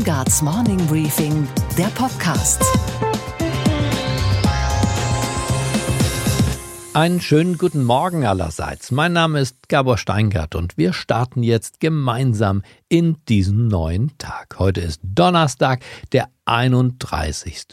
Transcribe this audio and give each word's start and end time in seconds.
Steingarts 0.00 0.40
Morning 0.40 0.78
Briefing, 0.86 1.46
der 1.76 1.88
Podcast. 1.88 2.64
Einen 6.94 7.20
schönen 7.20 7.58
guten 7.58 7.84
Morgen 7.84 8.24
allerseits. 8.24 8.92
Mein 8.92 9.12
Name 9.12 9.40
ist 9.40 9.68
Gabor 9.68 9.98
Steingart 9.98 10.54
und 10.54 10.78
wir 10.78 10.94
starten 10.94 11.42
jetzt 11.42 11.80
gemeinsam 11.80 12.62
in 12.88 13.18
diesen 13.28 13.68
neuen 13.68 14.16
Tag. 14.16 14.58
Heute 14.58 14.80
ist 14.80 15.02
Donnerstag, 15.02 15.82
der 16.12 16.30
31. 16.46 17.66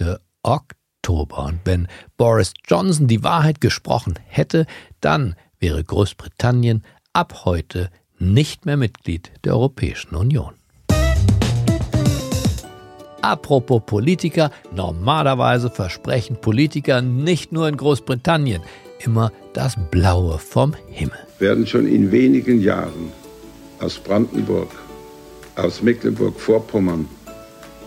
Oktober. 0.43 1.45
Und 1.45 1.61
wenn 1.63 1.87
Boris 2.17 2.51
Johnson 2.67 3.07
die 3.07 3.23
Wahrheit 3.23 3.61
gesprochen 3.61 4.15
hätte, 4.25 4.65
dann 4.99 5.37
wäre 5.59 5.81
Großbritannien 5.81 6.83
ab 7.13 7.45
heute 7.45 7.89
nicht 8.19 8.65
mehr 8.65 8.75
Mitglied 8.75 9.31
der 9.45 9.53
Europäischen 9.53 10.13
Union. 10.13 10.55
Apropos 13.27 13.81
Politiker, 13.85 14.51
normalerweise 14.73 15.69
versprechen 15.69 16.37
Politiker 16.39 17.01
nicht 17.01 17.51
nur 17.51 17.67
in 17.67 17.75
Großbritannien 17.75 18.61
immer 18.99 19.33
das 19.51 19.75
Blaue 19.91 20.37
vom 20.37 20.73
Himmel. 20.87 21.17
Werden 21.37 21.67
schon 21.67 21.87
in 21.87 22.09
wenigen 22.09 22.61
Jahren 22.61 23.11
aus 23.81 23.99
Brandenburg, 23.99 24.71
aus 25.57 25.81
Mecklenburg-Vorpommern, 25.81 27.05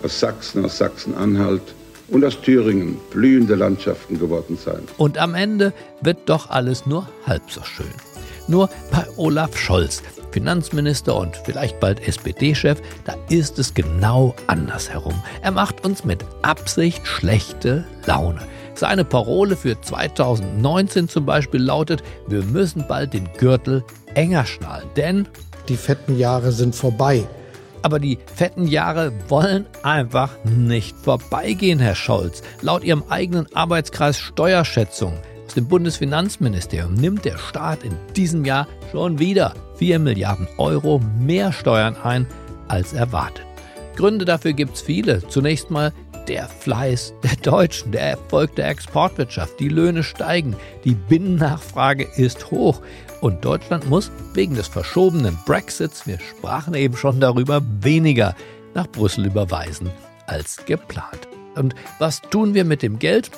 aus 0.03 0.21
Sachsen, 0.21 0.63
aus 0.63 0.77
Sachsen-Anhalt 0.77 1.63
und 2.09 2.23
aus 2.23 2.39
Thüringen 2.43 2.99
blühende 3.11 3.55
Landschaften 3.55 4.19
geworden 4.19 4.59
sein. 4.63 4.83
Und 4.99 5.17
am 5.17 5.35
Ende 5.35 5.73
wird 6.03 6.19
doch 6.27 6.51
alles 6.51 6.85
nur 6.85 7.09
halb 7.27 7.51
so 7.51 7.63
schön. 7.63 7.95
Nur 8.47 8.69
bei 8.91 9.07
Olaf 9.17 9.57
Scholz, 9.57 10.03
Finanzminister 10.33 11.17
und 11.17 11.37
vielleicht 11.45 11.81
bald 11.81 12.07
SPD-Chef, 12.07 12.81
da 13.05 13.15
ist 13.29 13.59
es 13.59 13.75
genau 13.75 14.35
andersherum. 14.47 15.23
Er 15.43 15.51
macht 15.51 15.85
uns 15.85 16.05
mit 16.05 16.25
Absicht 16.43 17.07
schlechte 17.07 17.85
Laune. 18.07 18.41
Seine 18.75 19.05
Parole 19.05 19.57
für 19.57 19.81
2019 19.81 21.09
zum 21.09 21.27
Beispiel 21.27 21.63
lautet, 21.63 22.03
wir 22.29 22.43
müssen 22.43 22.87
bald 22.89 23.13
den 23.13 23.29
Gürtel 23.37 23.85
enger 24.15 24.47
schnallen, 24.47 24.89
denn 24.97 25.29
die 25.69 25.77
fetten 25.77 26.17
Jahre 26.19 26.53
sind 26.53 26.75
vorbei. 26.75 27.27
Aber 27.83 27.99
die 27.99 28.19
fetten 28.35 28.67
Jahre 28.67 29.13
wollen 29.29 29.67
einfach 29.83 30.31
nicht 30.45 30.97
vorbeigehen, 30.97 31.79
Herr 31.79 31.95
Scholz. 31.95 32.43
Laut 32.61 32.85
Ihrem 32.85 33.05
eigenen 33.09 33.47
Arbeitskreis 33.55 34.19
Steuerschätzung 34.19 35.15
aus 35.47 35.55
dem 35.55 35.67
Bundesfinanzministerium 35.67 36.95
nimmt 36.95 37.25
der 37.25 37.37
Staat 37.37 37.83
in 37.83 37.97
diesem 38.15 38.45
Jahr 38.45 38.69
schon 38.93 39.19
wieder 39.19 39.55
4 39.81 39.99
Milliarden 39.99 40.47
Euro 40.59 41.01
mehr 41.19 41.55
Steuern 41.55 41.97
ein 41.97 42.27
als 42.69 42.93
erwartet. 42.93 43.47
Gründe 43.97 44.27
dafür 44.27 44.53
gibt 44.53 44.75
es 44.75 44.83
viele. 44.83 45.27
Zunächst 45.29 45.71
mal 45.71 45.95
der 46.29 46.49
Fleiß 46.49 47.15
der 47.23 47.37
Deutschen, 47.37 47.91
der 47.91 48.03
Erfolg 48.03 48.55
der 48.57 48.69
Exportwirtschaft, 48.69 49.59
die 49.59 49.71
Löhne 49.71 50.03
steigen, 50.03 50.55
die 50.85 50.95
Binnennachfrage 50.95 52.07
ist 52.17 52.51
hoch 52.51 52.83
und 53.23 53.43
Deutschland 53.43 53.89
muss 53.89 54.11
wegen 54.35 54.55
des 54.55 54.69
verschobenen 54.69 55.39
Brexits, 55.47 56.07
wir 56.07 56.19
sprachen 56.19 56.75
eben 56.75 56.99
schon 56.99 57.19
darüber, 57.19 57.63
weniger 57.81 58.37
nach 58.75 58.87
Brüssel 58.87 59.25
überweisen 59.25 59.91
als 60.27 60.63
geplant. 60.67 61.27
Und 61.57 61.75
was 61.99 62.21
tun 62.21 62.53
wir 62.53 62.67
mit 62.67 62.83
dem 62.83 62.99
Geld? 62.99 63.31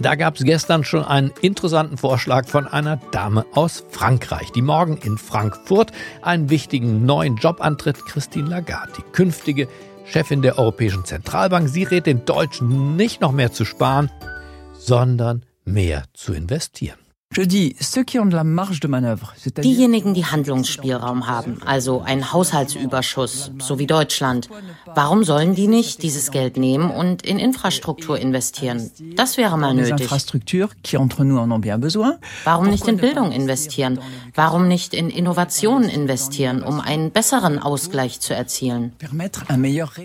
Da 0.00 0.16
gab 0.16 0.34
es 0.34 0.44
gestern 0.44 0.84
schon 0.84 1.04
einen 1.04 1.32
interessanten 1.40 1.96
Vorschlag 1.96 2.48
von 2.48 2.66
einer 2.66 2.96
Dame 3.12 3.46
aus 3.52 3.84
Frankreich, 3.90 4.50
die 4.50 4.62
morgen 4.62 4.96
in 4.96 5.18
Frankfurt 5.18 5.92
einen 6.20 6.50
wichtigen 6.50 7.06
neuen 7.06 7.36
Job 7.36 7.60
antritt, 7.60 8.04
Christine 8.04 8.48
Lagarde, 8.48 8.92
die 8.98 9.12
künftige 9.12 9.68
Chefin 10.04 10.42
der 10.42 10.58
Europäischen 10.58 11.04
Zentralbank. 11.04 11.68
Sie 11.68 11.84
rät 11.84 12.06
den 12.06 12.24
Deutschen 12.24 12.96
nicht 12.96 13.20
noch 13.20 13.32
mehr 13.32 13.52
zu 13.52 13.64
sparen, 13.64 14.10
sondern 14.72 15.44
mehr 15.64 16.04
zu 16.12 16.34
investieren. 16.34 17.03
Diejenigen, 19.64 20.14
die 20.14 20.24
Handlungsspielraum 20.24 21.26
haben, 21.26 21.60
also 21.64 22.00
einen 22.00 22.32
Haushaltsüberschuss, 22.32 23.50
so 23.58 23.78
wie 23.80 23.86
Deutschland, 23.88 24.48
warum 24.86 25.24
sollen 25.24 25.56
die 25.56 25.66
nicht 25.66 26.04
dieses 26.04 26.30
Geld 26.30 26.56
nehmen 26.56 26.90
und 26.90 27.22
in 27.22 27.40
Infrastruktur 27.40 28.18
investieren? 28.18 28.90
Das 29.16 29.36
wäre 29.36 29.58
mal 29.58 29.74
nötig. 29.74 30.08
Warum 32.44 32.70
nicht 32.70 32.86
in 32.86 32.98
Bildung 32.98 33.32
investieren? 33.32 33.98
Warum 34.34 34.68
nicht 34.68 34.94
in 34.94 35.10
Innovationen 35.10 35.88
investieren, 35.88 36.62
um 36.62 36.80
einen 36.80 37.10
besseren 37.10 37.58
Ausgleich 37.58 38.20
zu 38.20 38.32
erzielen? 38.32 38.92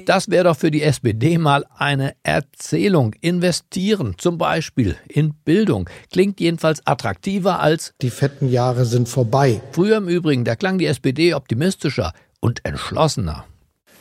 Das 0.06 0.30
wäre 0.30 0.46
doch 0.46 0.58
für 0.58 0.72
die 0.72 0.82
SPD 0.82 1.38
mal 1.38 1.66
eine 1.78 2.16
Erzählung. 2.24 3.14
Investieren, 3.22 4.16
zum 4.18 4.40
Beispiel 4.40 4.96
in 5.08 5.34
Bildung, 5.46 5.88
klingt 6.12 6.40
jedenfalls 6.40 6.82
attraktiv 6.88 7.19
attraktiver 7.20 7.60
als 7.60 7.94
Die 8.02 8.10
fetten 8.10 8.50
Jahre 8.50 8.86
sind 8.86 9.10
vorbei. 9.10 9.62
Früher 9.72 9.98
im 9.98 10.08
Übrigen, 10.08 10.46
da 10.46 10.56
klang 10.56 10.78
die 10.78 10.86
SPD 10.86 11.34
optimistischer 11.34 12.14
und 12.40 12.66
entschlossener. 12.66 13.46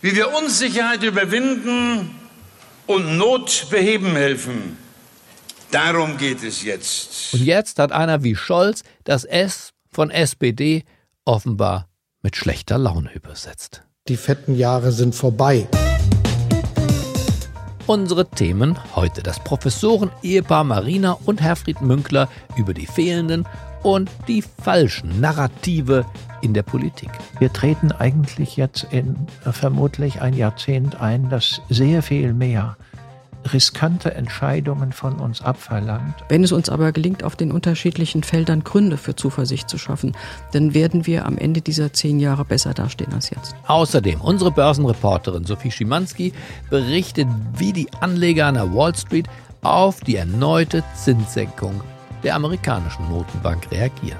Wie 0.01 0.15
wir 0.15 0.33
Unsicherheit 0.37 1.03
überwinden 1.03 2.11
und 2.87 3.17
Not 3.17 3.67
beheben 3.71 4.13
helfen. 4.13 4.77
Darum 5.71 6.17
geht 6.17 6.43
es 6.45 6.63
jetzt. 6.63 7.35
Und 7.35 7.45
jetzt 7.45 7.79
hat 7.79 7.93
einer 7.93 8.23
wie 8.23 8.37
Scholz 8.37 8.85
das 9.05 9.25
S 9.25 9.73
von 9.91 10.11
SPD 10.11 10.85
offenbar 11.25 11.89
mit 12.23 12.37
schlechter 12.37 12.79
Laune 12.79 13.13
übersetzt. 13.13 13.83
Die 14.07 14.17
fetten 14.17 14.55
Jahre 14.55 14.93
sind 14.93 15.15
vorbei. 15.15 15.67
Unsere 17.89 18.29
Themen 18.29 18.79
heute. 18.97 19.23
Das 19.23 19.43
Professoren-Ehepaar 19.43 20.63
Marina 20.63 21.17
und 21.25 21.41
Herfried 21.41 21.81
Münkler 21.81 22.29
über 22.55 22.75
die 22.75 22.85
fehlenden 22.85 23.47
und 23.83 24.11
die 24.29 24.43
falschen 24.43 25.21
Narrative 25.23 26.05
in 26.43 26.53
der 26.53 26.65
Politik. 26.65 27.09
Wir 27.39 27.51
treten 27.51 27.91
eigentlich 27.91 28.59
jetzt 28.59 28.87
in 28.91 29.17
vermutlich 29.53 30.21
ein 30.21 30.35
Jahrzehnt 30.35 31.01
ein, 31.01 31.31
das 31.31 31.63
sehr 31.71 32.03
viel 32.03 32.35
mehr 32.35 32.77
riskante 33.53 34.15
Entscheidungen 34.15 34.93
von 34.93 35.15
uns 35.15 35.43
abverlangt. 35.43 36.15
Wenn 36.29 36.45
es 36.45 36.53
uns 36.53 36.69
aber 36.69 36.93
gelingt, 36.93 37.25
auf 37.25 37.37
den 37.37 37.53
unterschiedlichen 37.53 38.23
Feldern 38.23 38.65
Gründe 38.65 38.97
für 38.97 39.17
Zuversicht 39.17 39.69
zu 39.69 39.79
schaffen, 39.79 40.17
dann 40.53 40.75
werden 40.75 41.07
wir 41.07 41.27
am 41.27 41.39
Ende 41.39 41.61
dieser 41.61 41.93
zehn 41.93 42.21
Jahre 42.21 42.45
besser 42.45 42.75
dastehen 42.75 43.13
als 43.13 43.31
jetzt. 43.31 43.55
Außerdem, 43.67 44.21
unsere 44.21 44.51
Börsenreporterin 44.51 45.45
Sophie 45.45 45.71
Schimanski 45.71 46.33
berichtet, 46.71 47.29
wie 47.57 47.73
die 47.73 47.89
Anleger 48.01 48.47
an 48.47 48.55
der 48.55 48.75
Wall 48.75 48.95
Street 48.95 49.27
auf 49.63 50.01
die 50.01 50.17
erneute 50.17 50.85
Zinssenkung 50.95 51.81
der 52.23 52.35
amerikanischen 52.35 53.09
Notenbank 53.09 53.71
reagieren. 53.71 54.19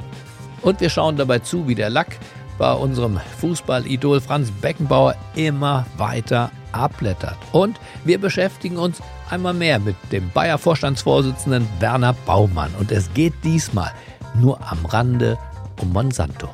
Und 0.63 0.81
wir 0.81 0.91
schauen 0.91 1.17
dabei 1.17 1.39
zu, 1.39 1.69
wie 1.69 1.75
der 1.75 1.91
Lack 1.91 2.19
bei 2.59 2.73
unserem 2.73 3.21
Fußballidol 3.41 4.21
Franz 4.21 4.51
Beckenbauer 4.51 5.15
immer 5.37 5.87
weiter 5.97 6.51
abblättert. 6.79 7.37
Und 7.53 7.79
wir 8.05 8.19
beschäftigen 8.19 8.79
uns 8.79 9.01
einmal 9.31 9.55
mehr 9.55 9.79
mit 9.79 9.97
dem 10.13 10.31
Bayer-Vorstandsvorsitzenden 10.31 11.67
Werner 11.81 12.15
Baumann. 12.27 12.73
Und 12.79 12.93
es 12.93 13.13
geht 13.15 13.35
diesmal 13.45 13.93
nur 14.41 14.61
am 14.71 14.85
Rande 14.87 15.39
um 15.81 15.93
Monsanto. 15.93 16.49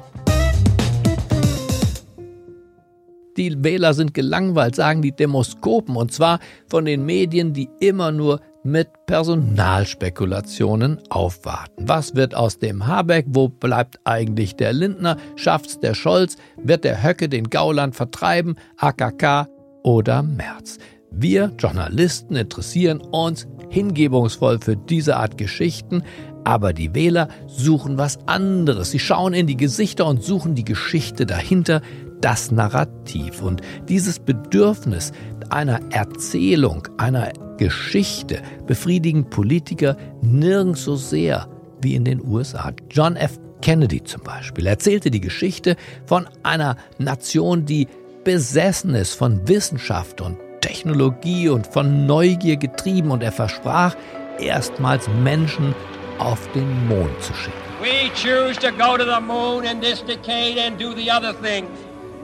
Die 3.37 3.65
Wähler 3.65 3.95
sind 3.95 4.15
gelangweilt, 4.15 4.77
sagen 4.77 5.03
die 5.03 5.11
Demoskopen, 5.11 5.97
und 5.97 6.13
zwar 6.13 6.39
von 6.69 6.85
den 6.85 7.05
Medien, 7.05 7.53
die 7.53 7.69
immer 7.81 8.13
nur 8.13 8.41
mit 8.63 8.89
Personalspekulationen 9.07 11.01
aufwarten. 11.11 11.87
Was 11.87 12.15
wird 12.15 12.35
aus 12.35 12.59
dem 12.59 12.87
Habeck? 12.87 13.27
Wo 13.29 13.49
bleibt 13.49 13.99
eigentlich 14.05 14.57
der 14.57 14.73
Lindner? 14.73 15.17
Schafft's 15.37 15.81
der 15.81 15.95
Scholz? 15.95 16.37
Wird 16.57 16.85
der 16.85 17.03
Höcke 17.03 17.29
den 17.29 17.51
Gauland 17.51 17.95
vertreiben? 17.95 18.57
AKK 18.79 19.49
oder 19.85 20.25
Merz? 20.25 20.79
Wir 21.13 21.53
Journalisten 21.57 22.35
interessieren 22.35 23.01
uns 23.01 23.47
hingebungsvoll 23.71 24.59
für 24.59 24.77
diese 24.77 25.17
Art 25.17 25.39
Geschichten, 25.39 26.03
aber 26.43 26.73
die 26.73 26.95
Wähler 26.95 27.29
suchen 27.47 27.97
was 27.97 28.19
anderes. 28.27 28.91
Sie 28.91 28.99
schauen 28.99 29.33
in 29.33 29.47
die 29.47 29.57
Gesichter 29.57 30.07
und 30.07 30.25
suchen 30.25 30.57
die 30.57 30.65
Geschichte 30.65 31.25
dahinter, 31.25 31.81
das 32.21 32.51
Narrativ. 32.51 33.43
Und 33.43 33.61
dieses 33.89 34.19
Bedürfnis 34.19 35.13
einer 35.51 35.81
Erzählung, 35.93 36.89
einer 36.97 37.33
Geschichte 37.59 38.43
befriedigen 38.67 39.31
Politiker 39.31 39.97
nirgends 40.23 40.85
so 40.85 40.97
sehr 40.97 41.49
wie 41.81 41.95
in 41.95 42.05
den 42.05 42.25
USA. 42.27 42.73
John 42.91 43.17
F. 43.17 43.39
Kennedy 43.63 44.03
zum 44.03 44.23
Beispiel 44.23 44.67
erzählte 44.67 45.11
die 45.11 45.21
Geschichte 45.21 45.77
von 46.07 46.27
einer 46.43 46.77
Nation, 46.99 47.65
die 47.65 47.89
besessen 48.25 48.95
ist 48.95 49.15
von 49.15 49.47
Wissenschaft 49.47 50.21
und 50.21 50.39
Technologie 50.61 51.49
und 51.49 51.67
von 51.67 52.07
Neugier 52.07 52.57
getrieben 52.57 53.11
und 53.11 53.23
er 53.23 53.33
versprach, 53.33 53.95
erstmals 54.39 55.09
Menschen 55.23 55.75
auf 56.19 56.41
den 56.55 56.89
Mond 56.89 57.23
zu 57.23 57.35
schicken. 57.35 57.59
We 57.81 58.11
choose 58.15 58.59
to 58.61 58.73
go 58.73 58.97
to 58.97 59.05
the 59.05 59.21
moon 59.21 59.65
in 59.65 59.81
this 59.81 60.03
decade 60.05 60.59
and 60.59 60.81
do 60.81 60.95
the 60.95 61.11
other 61.11 61.35
thing. 61.35 61.67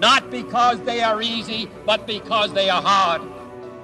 not 0.00 0.30
because 0.30 0.78
they 0.84 1.02
are 1.02 1.22
easy, 1.22 1.68
but 1.86 2.06
because 2.06 2.52
they 2.54 2.70
are 2.70 2.82
hard. 2.82 3.20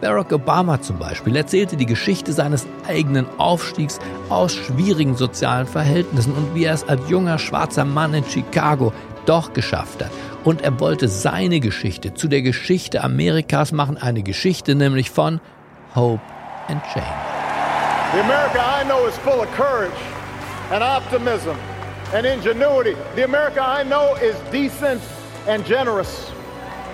Barack 0.00 0.30
Obama 0.30 0.80
zum 0.80 0.98
Beispiel 0.98 1.36
erzählte 1.36 1.76
die 1.76 1.86
Geschichte 1.86 2.32
seines 2.32 2.66
eigenen 2.86 3.26
Aufstiegs 3.38 3.98
aus 4.28 4.52
schwierigen 4.52 5.16
sozialen 5.16 5.66
Verhältnissen 5.66 6.34
und 6.34 6.54
wie 6.54 6.64
er 6.64 6.74
es 6.74 6.86
als 6.86 7.08
junger 7.08 7.38
schwarzer 7.38 7.86
Mann 7.86 8.12
in 8.12 8.24
Chicago 8.24 8.92
doch 9.26 9.52
geschafft 9.52 10.02
hat. 10.02 10.10
Und 10.44 10.62
er 10.62 10.78
wollte 10.80 11.08
seine 11.08 11.60
Geschichte 11.60 12.14
zu 12.14 12.28
der 12.28 12.42
Geschichte 12.42 13.02
Amerikas 13.04 13.72
machen, 13.72 13.98
eine 13.98 14.22
Geschichte 14.22 14.74
nämlich 14.74 15.10
von 15.10 15.40
Hope 15.94 16.22
and 16.68 16.82
Change. 16.92 17.36
The 18.12 18.20
America 18.20 18.60
I 18.80 18.84
know 18.84 19.06
is 19.06 19.16
full 19.18 19.40
of 19.40 19.48
courage 19.56 19.92
and 20.70 20.82
optimism 20.82 21.56
and 22.14 22.24
ingenuity. 22.24 22.94
The 23.14 23.24
America 23.24 23.60
I 23.60 23.82
know 23.82 24.14
is 24.22 24.36
decent 24.50 25.02
and 25.48 25.64
generous. 25.66 26.30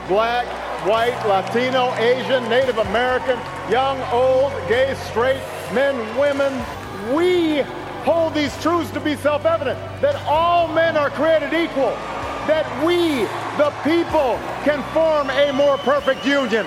Black, 0.09 0.47
white, 0.87 1.15
Latino, 1.29 1.95
Asian, 1.95 2.49
Native 2.49 2.79
American, 2.79 3.39
young, 3.71 4.01
old, 4.11 4.53
gay, 4.69 4.95
straight, 5.11 5.41
men, 5.73 5.95
women. 6.19 6.53
We 7.15 7.63
hold 8.05 8.35
these 8.35 8.55
truths 8.63 8.91
to 8.93 9.01
be 9.01 9.15
self 9.17 9.45
evident 9.45 9.79
that 10.01 10.17
all 10.27 10.67
men 10.69 10.97
are 10.97 11.11
created 11.11 11.53
equal, 11.53 11.97
that 12.47 12.67
we, 12.85 13.27
the 13.57 13.71
people, 13.85 14.39
can 14.65 14.83
form 14.93 15.31
a 15.31 15.53
more 15.53 15.79
perfect 15.79 16.25
union. 16.25 16.67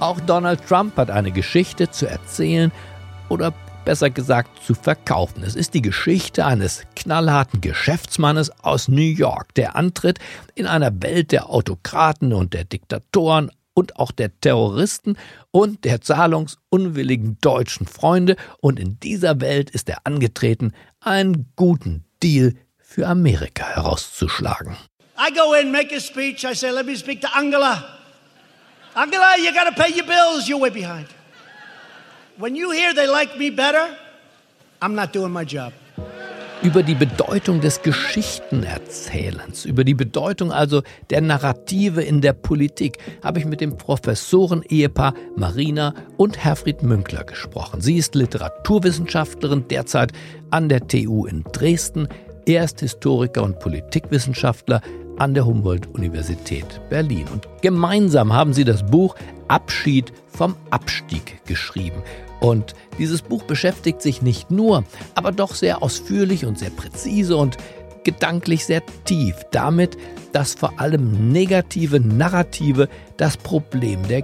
Auch 0.00 0.20
Donald 0.20 0.66
Trump 0.66 0.96
hat 0.96 1.10
eine 1.10 1.30
Geschichte 1.30 1.90
zu 1.90 2.06
erzählen 2.06 2.72
oder 3.28 3.54
besser 3.84 4.10
gesagt 4.10 4.62
zu 4.64 4.74
verkaufen. 4.74 5.42
Es 5.44 5.54
ist 5.54 5.74
die 5.74 5.82
Geschichte 5.82 6.44
eines 6.44 6.82
knallharten 6.96 7.60
Geschäftsmannes 7.60 8.50
aus 8.62 8.88
New 8.88 9.00
York, 9.00 9.54
der 9.54 9.76
antritt 9.76 10.18
in 10.54 10.66
einer 10.66 11.02
Welt 11.02 11.32
der 11.32 11.50
Autokraten 11.50 12.32
und 12.32 12.54
der 12.54 12.64
Diktatoren 12.64 13.50
und 13.74 13.96
auch 13.96 14.12
der 14.12 14.30
Terroristen 14.40 15.16
und 15.50 15.84
der 15.84 16.00
zahlungsunwilligen 16.00 17.38
deutschen 17.40 17.86
Freunde. 17.86 18.36
Und 18.60 18.78
in 18.78 18.98
dieser 19.00 19.40
Welt 19.40 19.70
ist 19.70 19.88
er 19.88 19.98
angetreten, 20.04 20.72
einen 21.00 21.52
guten 21.56 22.04
Deal 22.22 22.54
für 22.94 23.08
Amerika 23.08 23.64
herauszuschlagen. 23.74 24.76
I 25.18 25.32
go 25.34 25.54
in, 25.54 25.72
make 25.72 25.92
a 25.92 26.00
speech. 26.00 26.44
I 26.44 26.54
say, 26.54 26.70
let 26.70 26.86
me 26.86 26.94
speak 26.94 27.20
to 27.22 27.28
Angela. 27.36 27.84
Angela, 28.94 29.34
you 29.38 29.52
got 29.52 29.64
to 29.64 29.72
pay 29.72 29.92
your 29.92 30.06
bills. 30.06 30.48
You're 30.48 30.60
way 30.60 30.70
behind. 30.70 31.08
When 32.38 32.54
you 32.54 32.70
hear 32.70 32.94
they 32.94 33.08
like 33.08 33.36
me 33.36 33.50
better, 33.50 33.96
I'm 34.80 34.94
not 34.94 35.12
doing 35.12 35.32
my 35.32 35.44
job. 35.44 35.72
Über 36.62 36.82
die 36.82 36.94
Bedeutung 36.94 37.60
des 37.60 37.82
Geschichtenerzählens, 37.82 39.66
über 39.66 39.84
die 39.84 39.92
Bedeutung 39.92 40.50
also 40.50 40.82
der 41.10 41.20
Narrative 41.20 42.00
in 42.00 42.22
der 42.22 42.32
Politik, 42.32 42.98
habe 43.22 43.38
ich 43.38 43.44
mit 43.44 43.60
dem 43.60 43.76
Professoren-Ehepaar 43.76 45.14
Marina 45.36 45.94
und 46.16 46.38
Herfried 46.38 46.82
Münkler 46.82 47.24
gesprochen. 47.24 47.82
Sie 47.82 47.96
ist 47.96 48.14
Literaturwissenschaftlerin, 48.14 49.68
derzeit 49.68 50.12
an 50.50 50.68
der 50.68 50.86
TU 50.88 51.26
in 51.26 51.44
Dresden. 51.52 52.08
Er 52.46 52.64
ist 52.64 52.80
Historiker 52.80 53.42
und 53.42 53.58
Politikwissenschaftler 53.58 54.82
an 55.16 55.32
der 55.32 55.46
Humboldt-Universität 55.46 56.66
Berlin. 56.90 57.26
Und 57.32 57.48
gemeinsam 57.62 58.34
haben 58.34 58.52
sie 58.52 58.64
das 58.64 58.84
Buch 58.84 59.14
Abschied 59.48 60.12
vom 60.28 60.54
Abstieg 60.68 61.40
geschrieben. 61.46 62.02
Und 62.40 62.74
dieses 62.98 63.22
Buch 63.22 63.44
beschäftigt 63.44 64.02
sich 64.02 64.20
nicht 64.20 64.50
nur, 64.50 64.84
aber 65.14 65.32
doch 65.32 65.54
sehr 65.54 65.82
ausführlich 65.82 66.44
und 66.44 66.58
sehr 66.58 66.70
präzise 66.70 67.38
und 67.38 67.56
gedanklich 68.04 68.66
sehr 68.66 68.82
tief 69.04 69.36
damit, 69.50 69.96
dass 70.32 70.52
vor 70.52 70.78
allem 70.78 71.32
negative 71.32 71.98
Narrative 71.98 72.90
das 73.16 73.38
Problem 73.38 74.06
der 74.08 74.20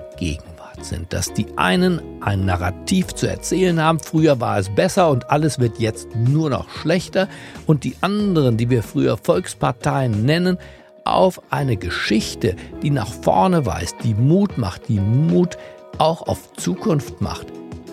Gegenwart 0.81 0.85
sind. 0.85 1.13
Dass 1.13 1.33
die 1.33 1.47
einen 1.57 2.01
ein 2.21 2.45
Narrativ 2.45 3.15
zu 3.15 3.27
erzählen 3.27 3.81
haben, 3.81 4.01
früher 4.01 4.41
war 4.41 4.59
es 4.59 4.69
besser 4.69 5.11
und 5.11 5.31
alles 5.31 5.59
wird 5.59 5.79
jetzt 5.79 6.15
nur 6.15 6.51
noch 6.51 6.69
schlechter, 6.69 7.29
und 7.67 7.85
die 7.85 7.97
anderen, 8.01 8.57
die 8.57 8.71
wir 8.71 8.83
früher 8.83 9.17
Volksparteien 9.17 10.25
nennen, 10.25 10.59
auf 11.05 11.41
eine 11.51 11.77
Geschichte, 11.77 12.57
die 12.83 12.91
nach 12.91 13.09
vorne 13.09 13.67
weist, 13.67 13.97
die 14.05 14.15
Mut 14.15 14.59
macht, 14.59 14.89
die 14.89 15.01
Mut 15.01 15.57
auch 15.99 16.23
auf 16.23 16.53
Zukunft 16.55 17.21
macht, 17.21 17.47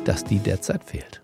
dass 0.06 0.24
die 0.24 0.40
derzeit 0.40 0.84
fehlt. 0.84 1.22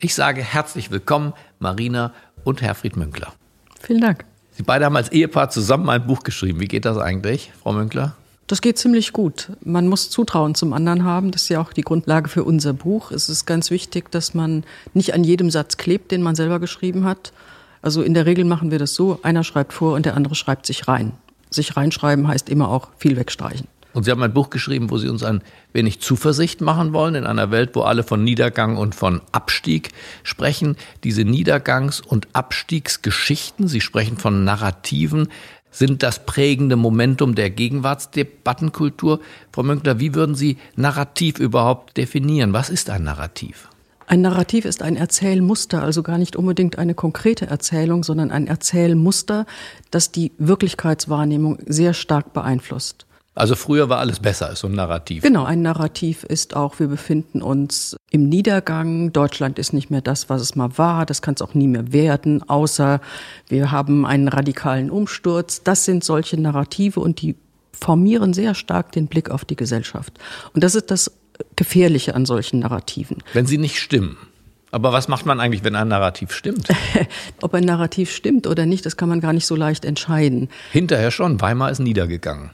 Ich 0.00 0.14
sage 0.14 0.42
herzlich 0.42 0.90
willkommen, 0.90 1.34
Marina 1.58 2.12
und 2.42 2.62
Herfried 2.62 2.96
Münkler. 2.96 3.32
Vielen 3.80 4.00
Dank. 4.00 4.24
Sie 4.50 4.62
beide 4.62 4.84
haben 4.84 4.96
als 4.96 5.12
Ehepaar 5.12 5.50
zusammen 5.50 5.88
ein 5.88 6.06
Buch 6.06 6.22
geschrieben. 6.22 6.60
Wie 6.60 6.68
geht 6.68 6.84
das 6.84 6.98
eigentlich, 6.98 7.52
Frau 7.62 7.72
Münkler? 7.72 8.14
Das 8.46 8.60
geht 8.60 8.78
ziemlich 8.78 9.12
gut. 9.12 9.50
Man 9.62 9.88
muss 9.88 10.10
Zutrauen 10.10 10.54
zum 10.54 10.74
anderen 10.74 11.04
haben. 11.04 11.30
Das 11.30 11.44
ist 11.44 11.48
ja 11.48 11.60
auch 11.60 11.72
die 11.72 11.82
Grundlage 11.82 12.28
für 12.28 12.44
unser 12.44 12.74
Buch. 12.74 13.10
Es 13.10 13.28
ist 13.28 13.46
ganz 13.46 13.70
wichtig, 13.70 14.10
dass 14.10 14.34
man 14.34 14.64
nicht 14.92 15.14
an 15.14 15.24
jedem 15.24 15.50
Satz 15.50 15.78
klebt, 15.78 16.12
den 16.12 16.22
man 16.22 16.34
selber 16.34 16.60
geschrieben 16.60 17.04
hat. 17.04 17.32
Also 17.80 18.02
in 18.02 18.14
der 18.14 18.26
Regel 18.26 18.44
machen 18.44 18.70
wir 18.70 18.78
das 18.78 18.94
so, 18.94 19.18
einer 19.22 19.44
schreibt 19.44 19.72
vor 19.72 19.94
und 19.94 20.06
der 20.06 20.14
andere 20.14 20.34
schreibt 20.34 20.66
sich 20.66 20.88
rein. 20.88 21.12
Sich 21.50 21.76
reinschreiben 21.76 22.28
heißt 22.28 22.48
immer 22.48 22.68
auch 22.68 22.88
viel 22.98 23.16
wegstreichen. 23.16 23.68
Und 23.94 24.04
Sie 24.04 24.10
haben 24.10 24.22
ein 24.22 24.34
Buch 24.34 24.50
geschrieben, 24.50 24.90
wo 24.90 24.98
Sie 24.98 25.08
uns 25.08 25.22
ein 25.22 25.40
wenig 25.72 26.00
Zuversicht 26.00 26.60
machen 26.60 26.92
wollen 26.92 27.14
in 27.14 27.26
einer 27.26 27.50
Welt, 27.52 27.70
wo 27.74 27.82
alle 27.82 28.02
von 28.02 28.24
Niedergang 28.24 28.76
und 28.76 28.94
von 28.94 29.20
Abstieg 29.30 29.90
sprechen. 30.24 30.76
Diese 31.04 31.22
Niedergangs- 31.22 32.02
und 32.02 32.26
Abstiegsgeschichten, 32.32 33.68
Sie 33.68 33.80
sprechen 33.80 34.18
von 34.18 34.44
Narrativen, 34.44 35.28
sind 35.74 36.02
das 36.02 36.24
prägende 36.24 36.76
Momentum 36.76 37.34
der 37.34 37.50
Gegenwartsdebattenkultur. 37.50 39.20
Frau 39.52 39.62
Münkler, 39.62 39.98
wie 39.98 40.14
würden 40.14 40.36
Sie 40.36 40.56
Narrativ 40.76 41.38
überhaupt 41.38 41.96
definieren? 41.96 42.52
Was 42.52 42.70
ist 42.70 42.90
ein 42.90 43.02
Narrativ? 43.02 43.68
Ein 44.06 44.20
Narrativ 44.20 44.66
ist 44.66 44.82
ein 44.82 44.96
Erzählmuster, 44.96 45.82
also 45.82 46.02
gar 46.02 46.18
nicht 46.18 46.36
unbedingt 46.36 46.78
eine 46.78 46.94
konkrete 46.94 47.46
Erzählung, 47.46 48.04
sondern 48.04 48.30
ein 48.30 48.46
Erzählmuster, 48.46 49.46
das 49.90 50.12
die 50.12 50.32
Wirklichkeitswahrnehmung 50.38 51.58
sehr 51.66 51.94
stark 51.94 52.32
beeinflusst. 52.32 53.06
Also 53.34 53.56
früher 53.56 53.88
war 53.88 53.98
alles 53.98 54.20
besser 54.20 54.46
als 54.46 54.60
so 54.60 54.68
ein 54.68 54.74
Narrativ. 54.74 55.22
Genau, 55.24 55.44
ein 55.44 55.60
Narrativ 55.62 56.22
ist 56.22 56.54
auch, 56.54 56.78
wir 56.78 56.86
befinden 56.86 57.42
uns 57.42 57.96
im 58.10 58.28
Niedergang, 58.28 59.12
Deutschland 59.12 59.58
ist 59.58 59.72
nicht 59.72 59.90
mehr 59.90 60.02
das, 60.02 60.28
was 60.28 60.40
es 60.40 60.54
mal 60.54 60.78
war, 60.78 61.04
das 61.04 61.20
kann 61.20 61.34
es 61.34 61.42
auch 61.42 61.54
nie 61.54 61.66
mehr 61.66 61.92
werden, 61.92 62.48
außer 62.48 63.00
wir 63.48 63.72
haben 63.72 64.06
einen 64.06 64.28
radikalen 64.28 64.88
Umsturz. 64.88 65.62
Das 65.64 65.84
sind 65.84 66.04
solche 66.04 66.40
Narrative 66.40 67.00
und 67.00 67.22
die 67.22 67.34
formieren 67.72 68.34
sehr 68.34 68.54
stark 68.54 68.92
den 68.92 69.08
Blick 69.08 69.30
auf 69.30 69.44
die 69.44 69.56
Gesellschaft. 69.56 70.12
Und 70.52 70.62
das 70.62 70.76
ist 70.76 70.92
das 70.92 71.10
Gefährliche 71.56 72.14
an 72.14 72.26
solchen 72.26 72.60
Narrativen. 72.60 73.18
Wenn 73.32 73.46
sie 73.46 73.58
nicht 73.58 73.80
stimmen. 73.80 74.16
Aber 74.70 74.92
was 74.92 75.08
macht 75.08 75.26
man 75.26 75.38
eigentlich, 75.38 75.62
wenn 75.62 75.76
ein 75.76 75.88
Narrativ 75.88 76.32
stimmt? 76.32 76.68
Ob 77.42 77.54
ein 77.54 77.64
Narrativ 77.64 78.12
stimmt 78.12 78.46
oder 78.46 78.66
nicht, 78.66 78.86
das 78.86 78.96
kann 78.96 79.08
man 79.08 79.20
gar 79.20 79.32
nicht 79.32 79.46
so 79.46 79.54
leicht 79.54 79.84
entscheiden. 79.84 80.48
Hinterher 80.72 81.10
schon. 81.10 81.40
Weimar 81.40 81.70
ist 81.70 81.78
niedergegangen. 81.78 82.50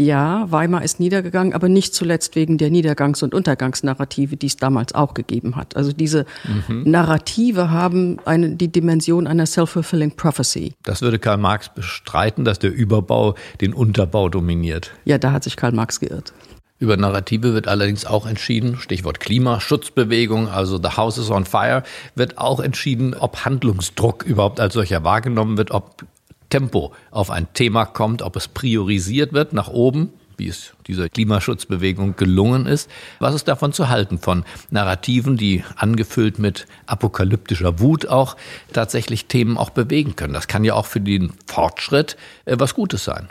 Ja, 0.00 0.46
Weimar 0.52 0.84
ist 0.84 1.00
niedergegangen, 1.00 1.54
aber 1.54 1.68
nicht 1.68 1.92
zuletzt 1.92 2.36
wegen 2.36 2.56
der 2.56 2.70
Niedergangs- 2.70 3.24
und 3.24 3.34
Untergangsnarrative, 3.34 4.36
die 4.36 4.46
es 4.46 4.54
damals 4.54 4.94
auch 4.94 5.12
gegeben 5.12 5.56
hat. 5.56 5.74
Also 5.74 5.90
diese 5.90 6.24
mhm. 6.68 6.88
Narrative 6.88 7.72
haben 7.72 8.20
eine, 8.24 8.50
die 8.50 8.68
Dimension 8.68 9.26
einer 9.26 9.44
self-fulfilling 9.44 10.12
prophecy. 10.12 10.74
Das 10.84 11.02
würde 11.02 11.18
Karl 11.18 11.38
Marx 11.38 11.68
bestreiten, 11.70 12.44
dass 12.44 12.60
der 12.60 12.72
Überbau 12.72 13.34
den 13.60 13.74
Unterbau 13.74 14.28
dominiert. 14.28 14.92
Ja, 15.04 15.18
da 15.18 15.32
hat 15.32 15.42
sich 15.42 15.56
Karl 15.56 15.72
Marx 15.72 15.98
geirrt. 15.98 16.32
Über 16.78 16.96
Narrative 16.96 17.52
wird 17.52 17.66
allerdings 17.66 18.04
auch 18.04 18.24
entschieden, 18.24 18.76
Stichwort 18.78 19.18
Klimaschutzbewegung, 19.18 20.46
also 20.46 20.78
The 20.80 20.96
House 20.96 21.18
is 21.18 21.28
on 21.28 21.44
Fire, 21.44 21.82
wird 22.14 22.38
auch 22.38 22.60
entschieden, 22.60 23.14
ob 23.14 23.44
Handlungsdruck 23.44 24.22
überhaupt 24.22 24.60
als 24.60 24.74
solcher 24.74 25.02
wahrgenommen 25.02 25.58
wird, 25.58 25.72
ob 25.72 26.04
Tempo 26.50 26.92
auf 27.10 27.30
ein 27.30 27.52
Thema 27.52 27.84
kommt, 27.84 28.22
ob 28.22 28.36
es 28.36 28.48
priorisiert 28.48 29.32
wird 29.32 29.52
nach 29.52 29.68
oben, 29.68 30.12
wie 30.36 30.48
es 30.48 30.72
dieser 30.86 31.08
Klimaschutzbewegung 31.08 32.16
gelungen 32.16 32.66
ist. 32.66 32.88
Was 33.18 33.34
ist 33.34 33.48
davon 33.48 33.72
zu 33.72 33.88
halten 33.88 34.18
von 34.18 34.44
Narrativen, 34.70 35.36
die 35.36 35.64
angefüllt 35.76 36.38
mit 36.38 36.66
apokalyptischer 36.86 37.80
Wut 37.80 38.06
auch 38.06 38.36
tatsächlich 38.72 39.26
Themen 39.26 39.58
auch 39.58 39.70
bewegen 39.70 40.16
können? 40.16 40.34
Das 40.34 40.46
kann 40.48 40.64
ja 40.64 40.74
auch 40.74 40.86
für 40.86 41.00
den 41.00 41.32
Fortschritt 41.46 42.16
äh, 42.44 42.56
was 42.58 42.74
Gutes 42.74 43.04
sein 43.04 43.28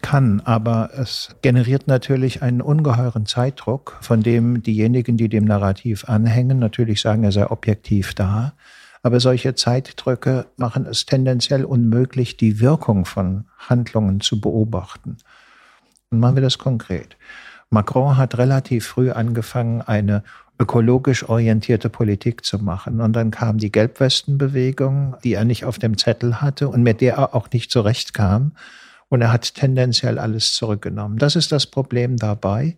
kann, 0.00 0.40
aber 0.44 0.90
es 0.94 1.34
generiert 1.42 1.88
natürlich 1.88 2.42
einen 2.42 2.60
ungeheuren 2.60 3.26
Zeitdruck, 3.26 3.98
von 4.00 4.22
dem 4.22 4.62
diejenigen, 4.62 5.16
die 5.16 5.28
dem 5.28 5.44
Narrativ 5.44 6.08
anhängen, 6.08 6.58
natürlich 6.58 7.00
sagen, 7.00 7.24
er 7.24 7.32
sei 7.32 7.50
objektiv 7.50 8.14
da. 8.14 8.52
Aber 9.02 9.20
solche 9.20 9.54
Zeitdrücke 9.54 10.46
machen 10.56 10.86
es 10.86 11.06
tendenziell 11.06 11.64
unmöglich, 11.64 12.36
die 12.36 12.60
Wirkung 12.60 13.04
von 13.04 13.44
Handlungen 13.58 14.20
zu 14.20 14.40
beobachten. 14.40 15.18
Und 16.10 16.20
machen 16.20 16.36
wir 16.36 16.42
das 16.42 16.58
konkret. 16.58 17.16
Macron 17.70 18.16
hat 18.16 18.38
relativ 18.38 18.86
früh 18.86 19.10
angefangen, 19.10 19.82
eine 19.82 20.22
ökologisch 20.58 21.28
orientierte 21.28 21.88
Politik 21.88 22.44
zu 22.44 22.58
machen. 22.58 23.00
Und 23.00 23.12
dann 23.12 23.30
kam 23.30 23.58
die 23.58 23.70
Gelbwestenbewegung, 23.70 25.16
die 25.22 25.34
er 25.34 25.44
nicht 25.44 25.64
auf 25.64 25.78
dem 25.78 25.96
Zettel 25.96 26.40
hatte 26.40 26.68
und 26.68 26.82
mit 26.82 27.00
der 27.00 27.14
er 27.14 27.34
auch 27.34 27.50
nicht 27.50 27.70
zurechtkam. 27.70 28.52
und 29.10 29.22
er 29.22 29.32
hat 29.32 29.54
tendenziell 29.54 30.18
alles 30.18 30.52
zurückgenommen. 30.52 31.18
Das 31.18 31.34
ist 31.34 31.50
das 31.50 31.66
Problem 31.66 32.18
dabei. 32.18 32.76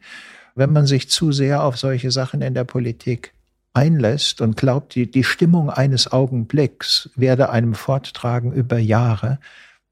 Wenn 0.54 0.72
man 0.72 0.86
sich 0.86 1.10
zu 1.10 1.32
sehr 1.32 1.64
auf 1.64 1.76
solche 1.76 2.10
Sachen 2.12 2.40
in 2.40 2.54
der 2.54 2.62
Politik 2.64 3.32
einlässt 3.72 4.40
und 4.40 4.56
glaubt, 4.56 4.94
die, 4.94 5.10
die 5.10 5.24
Stimmung 5.24 5.70
eines 5.70 6.10
Augenblicks 6.10 7.10
werde 7.14 7.50
einem 7.50 7.74
forttragen 7.74 8.52
über 8.52 8.78
Jahre, 8.78 9.38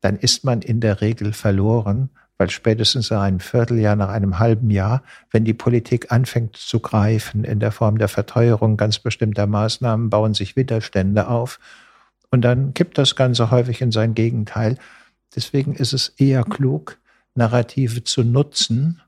dann 0.00 0.16
ist 0.16 0.44
man 0.44 0.62
in 0.62 0.80
der 0.80 1.00
Regel 1.00 1.32
verloren, 1.32 2.10
weil 2.38 2.50
spätestens 2.50 3.10
nach 3.10 3.22
einem 3.22 3.40
Vierteljahr, 3.40 3.96
nach 3.96 4.10
einem 4.10 4.38
halben 4.38 4.70
Jahr, 4.70 5.02
wenn 5.30 5.44
die 5.44 5.54
Politik 5.54 6.12
anfängt 6.12 6.56
zu 6.56 6.80
greifen 6.80 7.44
in 7.44 7.58
der 7.60 7.72
Form 7.72 7.98
der 7.98 8.08
Verteuerung 8.08 8.76
ganz 8.76 8.98
bestimmter 8.98 9.46
Maßnahmen, 9.46 10.10
bauen 10.10 10.34
sich 10.34 10.56
Widerstände 10.56 11.28
auf 11.28 11.58
und 12.30 12.42
dann 12.42 12.74
kippt 12.74 12.98
das 12.98 13.16
Ganze 13.16 13.50
häufig 13.50 13.80
in 13.80 13.90
sein 13.90 14.14
Gegenteil. 14.14 14.78
Deswegen 15.34 15.74
ist 15.74 15.92
es 15.92 16.10
eher 16.10 16.44
klug, 16.44 16.98
Narrative 17.34 18.04
zu 18.04 18.22
nutzen, 18.22 19.00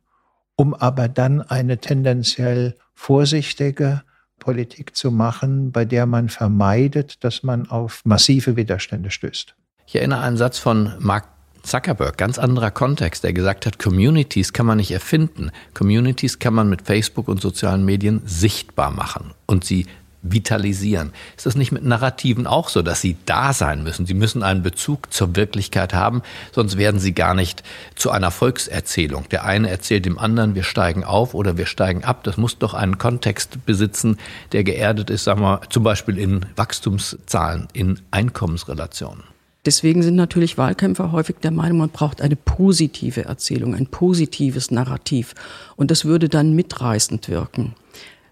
um 0.56 0.74
aber 0.74 1.08
dann 1.08 1.40
eine 1.40 1.78
tendenziell 1.78 2.76
vorsichtige 2.94 4.02
Politik 4.40 4.96
zu 4.96 5.12
machen, 5.12 5.70
bei 5.70 5.84
der 5.84 6.06
man 6.06 6.28
vermeidet, 6.28 7.22
dass 7.22 7.44
man 7.44 7.70
auf 7.70 8.00
massive 8.04 8.56
Widerstände 8.56 9.12
stößt. 9.12 9.54
Ich 9.86 9.94
erinnere 9.94 10.18
an 10.18 10.24
einen 10.24 10.36
Satz 10.36 10.58
von 10.58 10.94
Mark 10.98 11.28
Zuckerberg, 11.62 12.16
ganz 12.16 12.38
anderer 12.38 12.70
Kontext, 12.70 13.22
der 13.22 13.32
gesagt 13.32 13.66
hat, 13.66 13.78
Communities 13.78 14.52
kann 14.52 14.66
man 14.66 14.78
nicht 14.78 14.90
erfinden. 14.90 15.50
Communities 15.74 16.38
kann 16.38 16.54
man 16.54 16.68
mit 16.68 16.82
Facebook 16.82 17.28
und 17.28 17.40
sozialen 17.40 17.84
Medien 17.84 18.22
sichtbar 18.24 18.90
machen 18.90 19.32
und 19.46 19.64
sie 19.64 19.86
vitalisieren. 20.22 21.12
Ist 21.36 21.46
das 21.46 21.54
nicht 21.54 21.72
mit 21.72 21.84
Narrativen 21.84 22.46
auch 22.46 22.68
so, 22.68 22.82
dass 22.82 23.00
sie 23.00 23.16
da 23.26 23.52
sein 23.52 23.82
müssen? 23.82 24.06
Sie 24.06 24.14
müssen 24.14 24.42
einen 24.42 24.62
Bezug 24.62 25.12
zur 25.12 25.34
Wirklichkeit 25.36 25.94
haben, 25.94 26.22
sonst 26.52 26.76
werden 26.76 27.00
sie 27.00 27.12
gar 27.12 27.34
nicht 27.34 27.62
zu 27.94 28.10
einer 28.10 28.30
Volkserzählung. 28.30 29.28
Der 29.30 29.44
eine 29.44 29.70
erzählt 29.70 30.04
dem 30.06 30.18
anderen, 30.18 30.54
wir 30.54 30.64
steigen 30.64 31.04
auf 31.04 31.34
oder 31.34 31.56
wir 31.56 31.66
steigen 31.66 32.04
ab. 32.04 32.24
Das 32.24 32.36
muss 32.36 32.58
doch 32.58 32.74
einen 32.74 32.98
Kontext 32.98 33.64
besitzen, 33.66 34.18
der 34.52 34.64
geerdet 34.64 35.10
ist, 35.10 35.24
sagen 35.24 35.40
wir 35.40 35.60
zum 35.70 35.82
Beispiel 35.82 36.18
in 36.18 36.46
Wachstumszahlen, 36.56 37.68
in 37.72 38.00
Einkommensrelationen. 38.10 39.24
Deswegen 39.66 40.02
sind 40.02 40.16
natürlich 40.16 40.56
Wahlkämpfer 40.56 41.12
häufig 41.12 41.36
der 41.42 41.50
Meinung, 41.50 41.78
man 41.78 41.90
braucht 41.90 42.22
eine 42.22 42.36
positive 42.36 43.26
Erzählung, 43.26 43.74
ein 43.74 43.86
positives 43.86 44.70
Narrativ. 44.70 45.34
Und 45.76 45.90
das 45.90 46.06
würde 46.06 46.30
dann 46.30 46.54
mitreißend 46.54 47.28
wirken. 47.28 47.74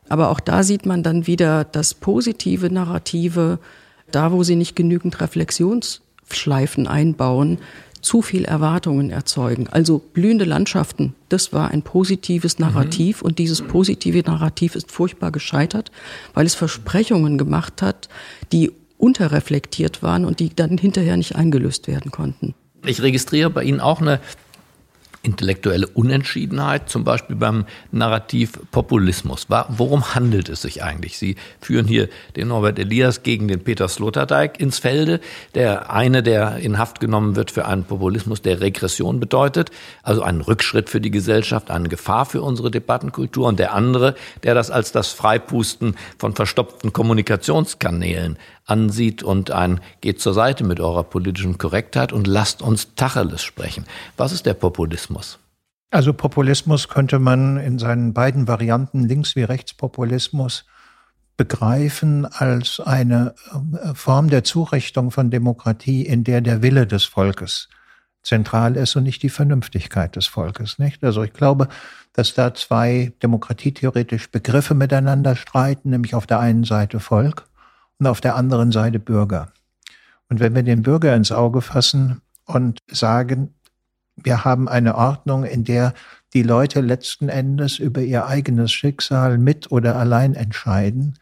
Aber 0.09 0.31
auch 0.31 0.41
da 0.41 0.63
sieht 0.63 0.87
man 0.87 1.03
dann 1.03 1.27
wieder 1.27 1.65
das 1.65 1.95
positive 1.95 2.71
Narrative, 2.71 3.59
da 4.11 4.33
wo 4.33 4.43
sie 4.43 4.57
nicht 4.57 4.77
genügend 4.77 5.21
Reflexionsschleifen 5.21 6.87
einbauen, 6.87 7.59
zu 8.01 8.23
viel 8.23 8.45
Erwartungen 8.45 9.11
erzeugen. 9.11 9.67
Also 9.69 9.99
blühende 9.99 10.45
Landschaften, 10.45 11.15
das 11.29 11.53
war 11.53 11.71
ein 11.71 11.83
positives 11.83 12.59
Narrativ 12.59 13.21
mhm. 13.23 13.27
und 13.27 13.39
dieses 13.39 13.63
positive 13.63 14.21
Narrativ 14.21 14.75
ist 14.77 14.91
furchtbar 14.91 15.33
gescheitert, 15.33 15.91
weil 16.35 16.47
es 16.47 16.55
Versprechungen 16.55 17.39
gemacht 17.39 17.83
hat, 17.83 18.09
die 18.53 18.73
unterreflektiert 18.99 20.03
waren 20.03 20.25
und 20.25 20.41
die 20.41 20.55
dann 20.55 20.79
hinterher 20.79 21.17
nicht 21.17 21.37
eingelöst 21.37 21.89
werden 21.89 22.11
konnten. 22.11 22.55
Ich 22.85 23.03
registriere 23.03 23.51
bei 23.51 23.65
Ihnen 23.65 23.81
auch 23.81 24.01
eine 24.01 24.21
intellektuelle 25.23 25.87
Unentschiedenheit, 25.87 26.89
zum 26.89 27.05
Beispiel 27.05 27.37
beim 27.37 27.67
Narrativ 27.91 28.59
Populismus. 28.71 29.47
Worum 29.49 30.15
handelt 30.15 30.49
es 30.49 30.63
sich 30.63 30.83
eigentlich? 30.83 31.19
Sie 31.19 31.37
führen 31.61 31.87
hier 31.87 32.09
den 32.37 32.49
Norbert 32.49 32.79
Elias 32.79 33.23
gegen 33.23 33.49
den 33.49 33.65
Peter 33.65 33.89
Sloterdijk 33.89 34.61
ins 34.61 34.79
Felde, 34.79 35.21
der 35.55 35.93
eine, 35.93 36.23
der 36.23 36.57
in 36.59 36.79
Haft 36.79 37.01
genommen 37.01 37.37
wird 37.37 37.51
für 37.51 37.67
einen 37.67 37.85
Populismus, 37.85 38.43
der 38.43 38.61
Regression 38.61 39.21
bedeutet, 39.21 39.71
also 40.03 40.23
einen 40.23 40.41
Rückschritt 40.41 40.89
für 40.89 41.01
die 41.01 41.11
Gesellschaft, 41.11 41.71
eine 41.71 41.89
Gefahr 41.89 42.27
für 42.27 42.43
unsere 42.43 42.71
Debattenkultur, 42.71 43.49
und 43.49 43.59
der 43.59 43.75
andere, 43.75 44.15
der 44.43 44.55
das 44.55 44.71
als 44.71 44.93
das 44.93 45.13
Freipusten 45.13 45.97
von 46.19 46.35
verstopften 46.35 46.93
Kommunikationskanälen 46.93 48.39
ansieht 48.69 49.23
und 49.23 49.51
ein 49.51 49.81
geht 50.01 50.21
zur 50.21 50.35
Seite 50.35 50.65
mit 50.65 50.79
eurer 50.81 51.05
politischen 51.05 51.59
Korrektheit 51.59 52.13
und 52.13 52.27
lasst 52.27 52.63
uns 52.63 52.95
Tacheles 52.95 53.43
sprechen. 53.43 53.85
Was 54.17 54.33
ist 54.33 54.47
der 54.47 54.55
Populismus? 54.55 55.39
Also 55.91 56.13
Populismus 56.13 56.89
könnte 56.89 57.19
man 57.19 57.57
in 57.57 57.79
seinen 57.79 58.13
beiden 58.13 58.47
Varianten 58.47 59.05
links 59.09 59.37
wie 59.37 59.43
rechtspopulismus 59.43 60.67
begreifen 61.39 62.27
als 62.27 62.81
eine 62.81 63.35
äh, 63.53 63.95
Form 63.95 64.29
der 64.29 64.45
Zurichtung 64.45 65.11
von 65.11 65.31
Demokratie, 65.31 66.03
in 66.03 66.25
der 66.25 66.43
der 66.43 66.63
Wille 66.63 66.87
des 66.87 67.05
Volkes 67.05 67.69
zentral 68.23 68.77
ist 68.77 68.97
und 68.97 69.05
nicht 69.05 69.23
die 69.23 69.31
Vernünftigkeit 69.31 70.17
des 70.17 70.27
Volkes, 70.27 70.79
nicht? 70.79 71.03
Also 71.05 71.23
ich 71.23 71.33
glaube, 71.33 71.69
dass 72.13 72.35
da 72.35 72.53
zwei 72.53 73.13
demokratietheoretisch 73.23 74.31
Begriffe 74.31 74.75
miteinander 74.75 75.37
streiten, 75.37 75.91
nämlich 75.91 76.15
auf 76.15 76.27
der 76.27 76.41
einen 76.41 76.65
Seite 76.65 77.01
Volk 77.01 77.47
und 77.99 78.07
auf 78.07 78.21
der 78.21 78.37
anderen 78.37 78.73
Seite 78.73 78.99
Bürger. 78.99 79.53
Und 80.29 80.41
wenn 80.41 80.55
wir 80.55 80.63
den 80.63 80.83
Bürger 80.83 81.15
ins 81.15 81.33
Auge 81.33 81.61
fassen 81.61 82.21
und 82.45 82.81
sagen, 82.91 83.55
wir 84.17 84.45
haben 84.45 84.69
eine 84.69 84.97
Ordnung, 84.97 85.45
in 85.45 85.65
der 85.65 85.95
die 86.35 86.43
Leute 86.43 86.81
letzten 86.81 87.29
Endes 87.29 87.79
über 87.79 88.03
ihr 88.03 88.27
eigenes 88.27 88.73
Schicksal 88.73 89.39
mit 89.39 89.71
oder 89.73 89.97
allein 89.97 90.35
entscheiden, 90.35 91.19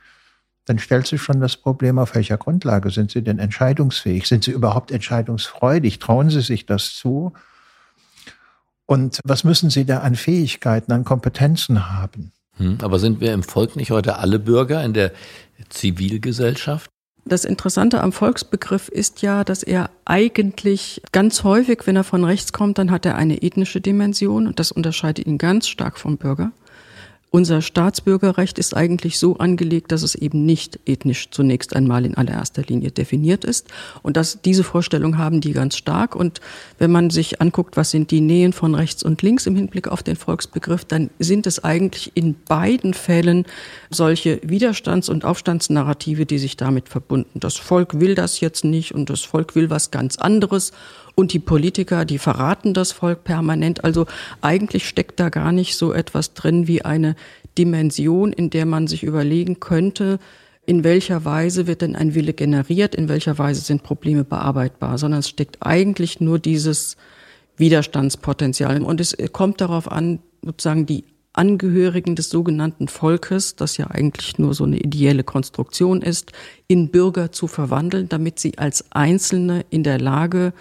dann 0.65 0.81
stellt 0.81 1.07
sich 1.07 1.23
schon 1.23 1.41
das 1.41 1.57
Problem, 1.57 1.99
auf 1.99 2.17
welcher 2.17 2.39
Grundlage 2.39 2.91
sind 2.91 3.13
sie 3.13 3.23
denn 3.23 3.39
entscheidungsfähig? 3.39 4.27
Sind 4.27 4.43
sie 4.43 4.51
überhaupt 4.51 4.91
entscheidungsfreudig? 4.91 6.01
Trauen 6.01 6.29
sie 6.29 6.41
sich 6.41 6.67
das 6.67 6.95
zu? 6.95 7.33
Und 8.85 9.21
was 9.25 9.45
müssen 9.45 9.71
sie 9.71 9.85
da 9.85 10.01
an 10.01 10.17
Fähigkeiten, 10.17 10.91
an 10.91 11.05
Kompetenzen 11.05 11.93
haben? 11.93 12.33
Hm, 12.57 12.79
aber 12.83 12.99
sind 12.99 13.21
wir 13.21 13.33
im 13.33 13.43
Volk 13.43 13.77
nicht 13.77 13.91
heute 13.91 14.19
alle 14.19 14.39
Bürger 14.39 14.83
in 14.85 14.93
der 14.93 15.13
Zivilgesellschaft? 15.69 16.91
Das 17.29 17.45
Interessante 17.45 18.03
am 18.03 18.13
Volksbegriff 18.13 18.89
ist 18.89 19.21
ja, 19.21 19.43
dass 19.43 19.65
er 19.65 19.91
eigentlich 20.05 21.03
ganz 21.11 21.43
häufig, 21.43 21.81
wenn 21.85 21.97
er 21.97 22.05
von 22.05 22.23
rechts 22.23 22.53
kommt, 22.53 22.79
dann 22.79 22.93
hat 22.93 23.05
er 23.05 23.17
eine 23.17 23.43
ethnische 23.43 23.81
Dimension 23.81 24.47
und 24.47 24.61
das 24.61 24.71
unterscheidet 24.71 25.27
ihn 25.27 25.37
ganz 25.37 25.67
stark 25.67 25.99
vom 25.99 26.19
Bürger. 26.19 26.53
Unser 27.31 27.61
Staatsbürgerrecht 27.61 28.59
ist 28.59 28.75
eigentlich 28.77 29.19
so 29.19 29.37
angelegt, 29.37 29.93
dass 29.93 30.03
es 30.03 30.15
eben 30.15 30.47
nicht 30.47 30.79
ethnisch 30.87 31.31
zunächst 31.31 31.75
einmal 31.75 32.07
in 32.07 32.15
allererster 32.15 32.63
Linie 32.63 32.93
definiert 32.93 33.45
ist. 33.45 33.69
Und 34.03 34.17
das, 34.17 34.41
diese 34.43 34.65
Vorstellung 34.65 35.19
haben 35.19 35.41
die 35.41 35.53
ganz 35.53 35.77
stark. 35.77 36.15
Und 36.15 36.41
wenn 36.79 36.93
man 36.93 37.11
sich 37.11 37.41
anguckt, 37.41 37.77
was 37.77 37.91
sind 37.91 38.11
die 38.11 38.21
Nähen 38.21 38.53
von 38.53 38.75
rechts 38.75 39.03
und 39.03 39.23
links 39.23 39.47
im 39.47 39.57
Hinblick 39.57 39.89
auf 39.89 40.03
den 40.03 40.17
Volksbegriff, 40.17 40.85
dann 40.85 41.11
sind 41.19 41.47
es 41.47 41.63
eigentlich 41.63 42.13
in 42.15 42.37
beiden 42.49 42.95
Fällen 42.95 43.45
solche 43.91 44.41
Widerstands- 44.43 45.09
und 45.09 45.25
Aufstandsnarrative, 45.25 46.27
die 46.27 46.39
sich 46.39 46.57
damit 46.57 46.89
verbunden. 46.89 47.41
Das 47.41 47.57
Volk 47.57 48.01
will 48.01 48.15
das 48.15 48.41
jetzt 48.41 48.65
nicht 48.65 48.95
und 48.95 49.11
das 49.11 49.23
Volk 49.23 49.57
will 49.57 49.69
was 49.69 49.91
ganz 49.91 50.17
anderes. 50.17 50.73
Und 51.19 51.33
die 51.33 51.39
Politiker, 51.39 52.05
die 52.05 52.19
verraten 52.19 52.75
das 52.75 52.93
Volk 52.93 53.25
permanent. 53.25 53.85
Also 53.85 54.07
eigentlich 54.43 54.87
steckt 54.87 55.19
da 55.19 55.31
gar 55.31 55.51
nicht 55.51 55.77
so 55.77 55.95
etwas 55.95 56.35
drin 56.35 56.69
wie 56.69 56.83
eine 56.83 57.17
Dimension, 57.57 58.35
in 58.35 58.51
der 58.51 58.67
man 58.67 58.87
sich 58.87 59.03
überlegen 59.03 59.59
könnte, 59.59 60.19
in 60.67 60.85
welcher 60.85 61.25
Weise 61.25 61.67
wird 61.67 61.81
denn 61.81 61.97
ein 61.97 62.15
Wille 62.15 62.35
generiert, 62.35 62.95
in 62.95 63.09
welcher 63.09 63.39
Weise 63.39 63.63
sind 63.63 63.83
Probleme 63.83 64.25
bearbeitbar, 64.25 64.99
sondern 64.99 65.21
es 65.21 65.29
steckt 65.31 65.59
eigentlich 65.61 66.21
nur 66.21 66.39
dieses 66.39 66.99
Widerstandspotenzial. 67.57 68.83
Und 68.83 69.01
es 69.01 69.17
kommt 69.33 69.63
darauf 69.63 69.91
an, 69.91 70.19
sozusagen 70.43 70.85
die 70.85 71.05
Angehörigen 71.33 72.15
des 72.15 72.29
sogenannten 72.29 72.89
Volkes, 72.89 73.57
das 73.57 73.79
ja 73.79 73.87
eigentlich 73.87 74.39
nur 74.39 74.53
so 74.53 74.65
eine 74.65 74.79
ideelle 74.79 75.25
Konstruktion 75.25 76.03
ist, 76.03 76.33
in 76.67 76.91
Bürger 76.91 77.33
zu 77.33 77.47
verwandeln, 77.47 78.11
damit 78.11 78.39
sie 78.39 78.59
als 78.59 78.91
Einzelne 78.93 79.65
in 79.71 79.83
der 79.83 79.99
Lage 79.99 80.53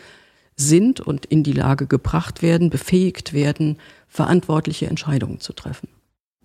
sind 0.56 1.02
und 1.02 1.26
in 1.26 1.44
die 1.44 1.52
Lage 1.52 1.88
gebracht 1.88 2.42
werden, 2.42 2.70
befähigt 2.70 3.34
werden, 3.34 3.78
verantwortliche 4.08 4.88
Entscheidungen 4.88 5.40
zu 5.40 5.54
treffen. 5.54 5.90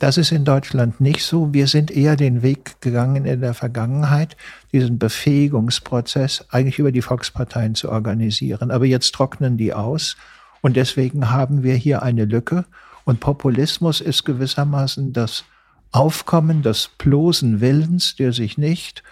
Das 0.00 0.16
ist 0.16 0.32
in 0.32 0.46
Deutschland 0.46 1.00
nicht 1.00 1.22
so. 1.22 1.52
Wir 1.52 1.66
sind 1.66 1.90
eher 1.90 2.16
den 2.16 2.42
Weg 2.42 2.80
gegangen 2.80 3.26
in 3.26 3.42
der 3.42 3.52
Vergangenheit, 3.52 4.34
diesen 4.72 4.98
Befähigungsprozess 4.98 6.46
eigentlich 6.48 6.78
über 6.78 6.90
die 6.90 7.02
Volksparteien 7.02 7.74
zu 7.74 7.90
organisieren. 7.90 8.70
Aber 8.70 8.86
jetzt 8.86 9.14
trocknen 9.14 9.58
die 9.58 9.74
aus 9.74 10.16
und 10.62 10.76
deswegen 10.76 11.30
haben 11.30 11.62
wir 11.62 11.74
hier 11.74 12.02
eine 12.02 12.24
Lücke. 12.24 12.64
Und 13.04 13.20
Populismus 13.20 14.00
ist 14.00 14.24
gewissermaßen 14.24 15.12
das 15.12 15.44
Aufkommen 15.92 16.62
des 16.62 16.90
bloßen 16.96 17.60
Willens, 17.60 18.16
der 18.16 18.32
sich 18.32 18.56
nicht 18.56 19.02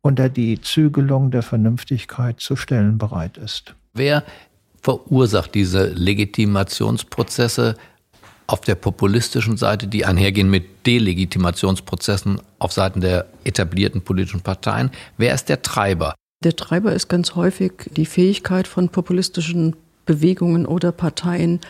unter 0.00 0.30
die 0.30 0.60
Zügelung 0.62 1.30
der 1.30 1.42
Vernünftigkeit 1.42 2.40
zu 2.40 2.56
stellen 2.56 2.96
bereit 2.96 3.36
ist. 3.36 3.74
Wer 3.92 4.24
verursacht 4.80 5.54
diese 5.54 5.88
Legitimationsprozesse 5.88 7.76
auf 8.46 8.60
der 8.62 8.74
populistischen 8.74 9.56
Seite, 9.56 9.86
die 9.86 10.04
einhergehen 10.04 10.50
mit 10.50 10.86
Delegitimationsprozessen 10.86 12.40
auf 12.58 12.72
Seiten 12.72 13.00
der 13.00 13.26
etablierten 13.44 14.02
politischen 14.02 14.40
Parteien? 14.40 14.90
Wer 15.16 15.34
ist 15.34 15.48
der 15.48 15.62
Treiber? 15.62 16.14
Der 16.42 16.56
Treiber 16.56 16.92
ist 16.92 17.08
ganz 17.08 17.34
häufig 17.34 17.72
die 17.94 18.06
Fähigkeit 18.06 18.66
von 18.66 18.88
populistischen 18.88 19.76
Bewegungen 20.06 20.66
oder 20.66 20.90
Parteien, 20.90 21.60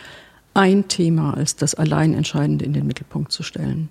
ein 0.55 0.89
Thema 0.89 1.35
als 1.35 1.57
das 1.57 1.75
allein 1.75 2.15
Entscheidende 2.15 2.65
in 2.65 2.73
den 2.73 2.87
Mittelpunkt 2.87 3.33
zu 3.33 3.43
stellen. 3.43 3.89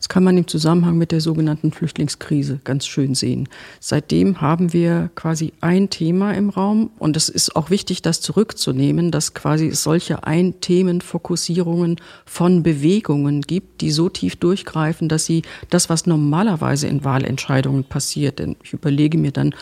Das 0.00 0.08
kann 0.08 0.24
man 0.24 0.38
im 0.38 0.48
Zusammenhang 0.48 0.96
mit 0.96 1.12
der 1.12 1.20
sogenannten 1.20 1.72
Flüchtlingskrise 1.72 2.58
ganz 2.64 2.86
schön 2.86 3.14
sehen. 3.14 3.50
Seitdem 3.80 4.40
haben 4.40 4.72
wir 4.72 5.10
quasi 5.14 5.52
ein 5.60 5.90
Thema 5.90 6.32
im 6.32 6.48
Raum 6.48 6.88
und 6.98 7.18
es 7.18 7.28
ist 7.28 7.54
auch 7.54 7.68
wichtig, 7.68 8.00
das 8.00 8.22
zurückzunehmen, 8.22 9.10
dass 9.10 9.34
quasi 9.34 9.72
solche 9.72 10.24
Ein-Themen-Fokussierungen 10.24 11.96
von 12.24 12.62
Bewegungen 12.62 13.42
gibt, 13.42 13.82
die 13.82 13.90
so 13.90 14.08
tief 14.08 14.36
durchgreifen, 14.36 15.10
dass 15.10 15.26
sie 15.26 15.42
das, 15.68 15.90
was 15.90 16.06
normalerweise 16.06 16.86
in 16.86 17.04
Wahlentscheidungen 17.04 17.84
passiert, 17.84 18.38
denn 18.38 18.56
ich 18.64 18.72
überlege 18.72 19.18
mir 19.18 19.32
dann, 19.32 19.54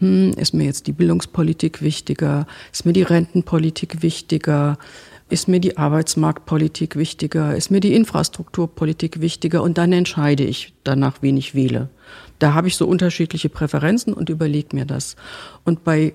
hm, 0.00 0.32
ist 0.32 0.52
mir 0.52 0.64
jetzt 0.64 0.88
die 0.88 0.92
Bildungspolitik 0.92 1.80
wichtiger, 1.80 2.46
ist 2.70 2.84
mir 2.84 2.92
die 2.92 3.02
Rentenpolitik 3.02 4.02
wichtiger, 4.02 4.76
ist 5.28 5.48
mir 5.48 5.60
die 5.60 5.76
Arbeitsmarktpolitik 5.76 6.96
wichtiger, 6.96 7.56
ist 7.56 7.70
mir 7.70 7.80
die 7.80 7.94
Infrastrukturpolitik 7.94 9.20
wichtiger 9.20 9.62
und 9.62 9.76
dann 9.76 9.92
entscheide 9.92 10.44
ich 10.44 10.72
danach, 10.84 11.18
wen 11.20 11.36
ich 11.36 11.54
wähle. 11.54 11.88
Da 12.38 12.54
habe 12.54 12.68
ich 12.68 12.76
so 12.76 12.86
unterschiedliche 12.86 13.48
Präferenzen 13.48 14.12
und 14.12 14.28
überlege 14.28 14.76
mir 14.76 14.84
das. 14.84 15.16
Und 15.64 15.82
bei 15.82 16.14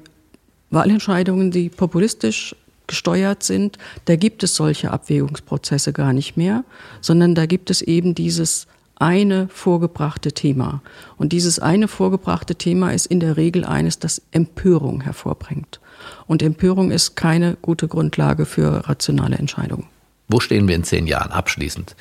Wahlentscheidungen, 0.69 1.51
die 1.51 1.69
populistisch 1.69 2.55
gesteuert 2.87 3.43
sind, 3.43 3.77
da 4.05 4.15
gibt 4.15 4.43
es 4.43 4.55
solche 4.55 4.91
Abwägungsprozesse 4.91 5.91
gar 5.93 6.13
nicht 6.13 6.37
mehr, 6.37 6.63
sondern 7.01 7.35
da 7.35 7.45
gibt 7.45 7.69
es 7.69 7.81
eben 7.81 8.15
dieses 8.15 8.67
eine 8.95 9.47
vorgebrachte 9.49 10.31
Thema. 10.31 10.81
Und 11.17 11.33
dieses 11.33 11.59
eine 11.59 11.87
vorgebrachte 11.87 12.55
Thema 12.55 12.91
ist 12.91 13.07
in 13.07 13.19
der 13.19 13.35
Regel 13.35 13.65
eines, 13.65 13.99
das 13.99 14.21
Empörung 14.31 15.01
hervorbringt. 15.01 15.80
Und 16.27 16.41
Empörung 16.41 16.91
ist 16.91 17.15
keine 17.15 17.57
gute 17.61 17.87
Grundlage 17.87 18.45
für 18.45 18.87
rationale 18.87 19.37
Entscheidungen. 19.37 19.87
Wo 20.27 20.39
stehen 20.39 20.67
wir 20.67 20.75
in 20.75 20.83
zehn 20.83 21.07
Jahren 21.07 21.31
abschließend? 21.31 21.95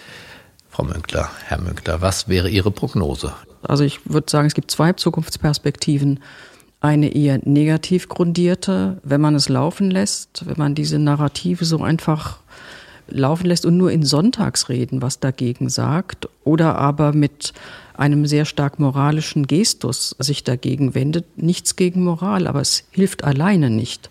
Frau 0.68 0.84
Münkler, 0.84 1.30
Herr 1.46 1.60
Münkler, 1.60 2.00
was 2.00 2.28
wäre 2.28 2.48
Ihre 2.48 2.70
Prognose? 2.70 3.32
Also 3.62 3.84
ich 3.84 4.00
würde 4.10 4.30
sagen, 4.30 4.46
es 4.46 4.54
gibt 4.54 4.70
zwei 4.70 4.92
Zukunftsperspektiven. 4.92 6.20
Eine 6.80 7.14
eher 7.14 7.40
negativ 7.44 8.08
grundierte, 8.08 9.00
wenn 9.02 9.20
man 9.20 9.34
es 9.34 9.48
laufen 9.48 9.90
lässt, 9.90 10.46
wenn 10.46 10.56
man 10.56 10.74
diese 10.74 10.98
Narrative 10.98 11.64
so 11.64 11.82
einfach 11.82 12.39
laufen 13.10 13.46
lässt 13.46 13.66
und 13.66 13.76
nur 13.76 13.90
in 13.90 14.02
Sonntagsreden 14.02 15.02
was 15.02 15.20
dagegen 15.20 15.68
sagt 15.68 16.28
oder 16.44 16.76
aber 16.76 17.12
mit 17.12 17.52
einem 17.94 18.26
sehr 18.26 18.46
stark 18.46 18.78
moralischen 18.78 19.46
Gestus 19.46 20.16
sich 20.18 20.42
dagegen 20.42 20.94
wendet. 20.94 21.26
Nichts 21.36 21.76
gegen 21.76 22.02
Moral, 22.02 22.46
aber 22.46 22.60
es 22.60 22.84
hilft 22.90 23.24
alleine 23.24 23.68
nicht. 23.68 24.10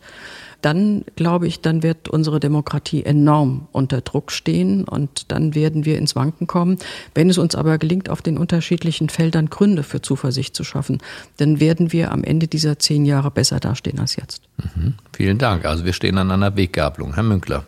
Dann 0.61 1.05
glaube 1.15 1.47
ich, 1.47 1.61
dann 1.61 1.83
wird 1.83 2.09
unsere 2.09 2.39
Demokratie 2.39 3.03
enorm 3.03 3.67
unter 3.71 4.01
Druck 4.01 4.31
stehen 4.31 4.83
und 4.83 5.31
dann 5.31 5.55
werden 5.55 5.85
wir 5.85 5.97
ins 5.97 6.15
Wanken 6.15 6.47
kommen. 6.47 6.77
Wenn 7.15 7.29
es 7.29 7.37
uns 7.37 7.55
aber 7.55 7.77
gelingt, 7.77 8.09
auf 8.09 8.21
den 8.21 8.37
unterschiedlichen 8.37 9.09
Feldern 9.09 9.49
Gründe 9.49 9.83
für 9.83 10.01
Zuversicht 10.01 10.55
zu 10.55 10.63
schaffen, 10.63 10.99
dann 11.37 11.59
werden 11.59 11.93
wir 11.93 12.11
am 12.11 12.23
Ende 12.23 12.47
dieser 12.47 12.77
zehn 12.77 13.05
Jahre 13.05 13.31
besser 13.31 13.59
dastehen 13.59 13.99
als 13.99 14.17
jetzt. 14.17 14.41
Mhm. 14.75 14.95
Vielen 15.13 15.37
Dank. 15.37 15.65
Also 15.65 15.85
wir 15.85 15.93
stehen 15.93 16.17
an 16.17 16.29
einer 16.29 16.55
Weggabelung. 16.55 17.15
Herr 17.15 17.23
Münkler. 17.23 17.65